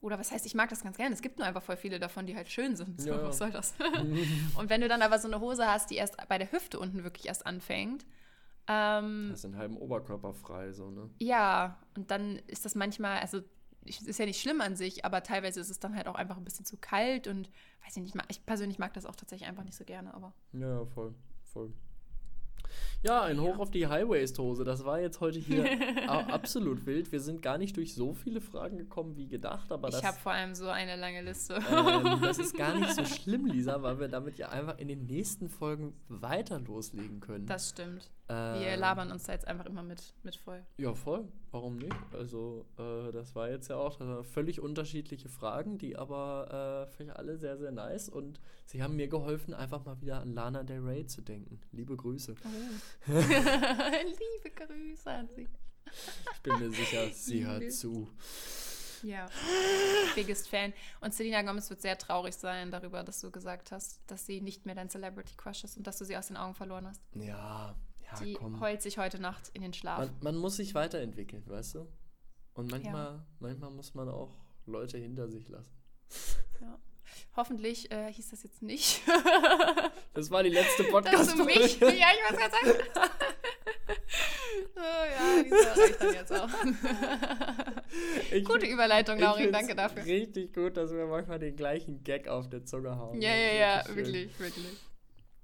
[0.00, 1.14] Oder was heißt, ich mag das ganz gerne.
[1.14, 3.00] Es gibt nur einfach voll viele davon, die halt schön sind.
[3.00, 3.74] So, Ja, was soll das?
[4.56, 7.02] und wenn du dann aber so eine Hose hast, die erst bei der Hüfte unten
[7.02, 8.06] wirklich erst anfängt,
[8.68, 11.10] ähm, Das ist den halben Oberkörper frei, so, ne?
[11.18, 13.40] ja, und dann ist das manchmal, also
[13.84, 16.44] ist ja nicht schlimm an sich, aber teilweise ist es dann halt auch einfach ein
[16.44, 17.48] bisschen zu kalt und
[17.84, 20.84] weiß ich nicht, ich persönlich mag das auch tatsächlich einfach nicht so gerne, aber ja,
[20.84, 21.72] voll, voll.
[23.02, 24.64] Ja, ein Hoch auf die High-Waist-Hose.
[24.64, 25.64] Das war jetzt heute hier
[26.08, 27.12] absolut wild.
[27.12, 30.32] Wir sind gar nicht durch so viele Fragen gekommen wie gedacht, aber ich habe vor
[30.32, 31.54] allem so eine lange Liste.
[31.54, 35.06] ähm, das ist gar nicht so schlimm, Lisa, weil wir damit ja einfach in den
[35.06, 37.46] nächsten Folgen weiter loslegen können.
[37.46, 38.10] Das stimmt.
[38.28, 40.62] Ähm, Wir labern uns da jetzt einfach immer mit, mit voll.
[40.78, 41.28] Ja, voll.
[41.50, 41.96] Warum nicht?
[42.12, 47.38] Also, äh, das war jetzt ja auch völlig unterschiedliche Fragen, die aber äh, für alle
[47.38, 51.06] sehr, sehr nice und sie haben mir geholfen, einfach mal wieder an Lana Del Rey
[51.06, 51.58] zu denken.
[51.72, 52.34] Liebe Grüße.
[53.06, 55.48] Liebe Grüße an sie.
[56.34, 58.08] Ich bin mir sicher, sie hört zu.
[59.02, 59.26] Ja,
[60.14, 60.72] biggest Fan.
[61.00, 64.66] Und Selena Gomez wird sehr traurig sein darüber, dass du gesagt hast, dass sie nicht
[64.66, 67.00] mehr dein Celebrity Crush ist und dass du sie aus den Augen verloren hast.
[67.14, 68.60] Ja, ja, Die komm.
[68.60, 69.98] heult sich heute Nacht in den Schlaf.
[69.98, 71.86] Man, man muss sich weiterentwickeln, weißt du?
[72.54, 74.36] Und manchmal, manchmal muss man auch
[74.66, 75.72] Leute hinter sich lassen.
[76.60, 76.78] Ja.
[77.36, 79.02] Hoffentlich äh, hieß das jetzt nicht.
[80.14, 81.78] Das war die letzte dass podcast du mich.
[81.78, 82.78] Ja, ich weiß gerade sagen.
[84.74, 86.48] oh, ja, dieser reicht dann jetzt auch.
[88.32, 90.04] Ich Gute Überleitung, Laurin, danke dafür.
[90.04, 93.20] Richtig gut, dass wir manchmal den gleichen Gag auf der Zunge haben.
[93.20, 94.76] Ja, ja, ja, wirklich, wirklich.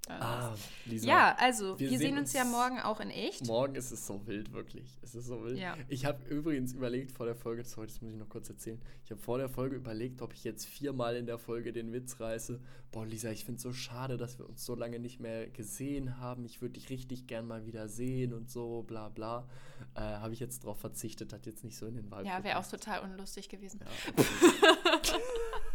[0.07, 1.07] Ja, Ah, Lisa.
[1.07, 3.47] ja also, wir wir, sehen sehen uns ja uns morgen auch in echt.
[3.47, 4.99] Morgen ist es so wild, wirklich.
[5.01, 5.57] Es ist so wild.
[5.57, 5.75] Ja.
[5.89, 8.79] Ich habe übrigens überlegt vor der Folge, sorry, das muss ich noch kurz erzählen.
[9.03, 12.19] Ich habe vor der Folge überlegt, ob ich jetzt viermal in der Folge den Witz
[12.19, 12.59] reiße.
[12.91, 16.19] Boah, Lisa, ich finde es so schade, dass wir uns so lange nicht mehr gesehen
[16.19, 16.45] haben.
[16.45, 19.47] Ich würde dich richtig gern mal wieder sehen und so, bla bla.
[19.95, 22.59] Äh, habe ich jetzt drauf verzichtet, hat jetzt nicht so in den Vibe Ja, wäre
[22.59, 23.79] auch total unlustig gewesen.
[23.81, 25.19] Ja, I'm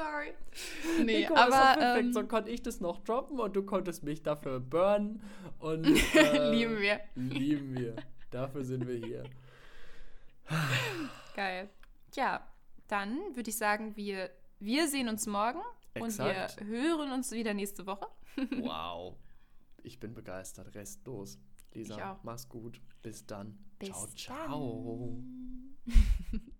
[0.00, 0.34] sorry.
[1.04, 2.04] Nee, guck, aber, perfekt.
[2.04, 5.22] ähm, so konnte ich das noch droppen und du konntest mich dafür burnen.
[5.58, 7.00] Und, äh, lieben wir.
[7.14, 7.96] Lieben wir.
[8.30, 9.24] Dafür sind wir hier.
[11.36, 11.70] Geil.
[12.14, 12.46] Ja,
[12.88, 15.60] dann würde ich sagen, wir, wir sehen uns morgen
[15.94, 16.60] Exakt.
[16.60, 18.06] und wir hören uns wieder nächste Woche.
[18.56, 19.16] Wow.
[19.82, 20.74] Ich bin begeistert.
[20.74, 21.38] Restlos.
[21.72, 22.80] Lisa, mach's gut.
[23.02, 23.58] Bis dann.
[23.78, 25.22] Bis ciao, ciao.
[25.86, 26.50] dann.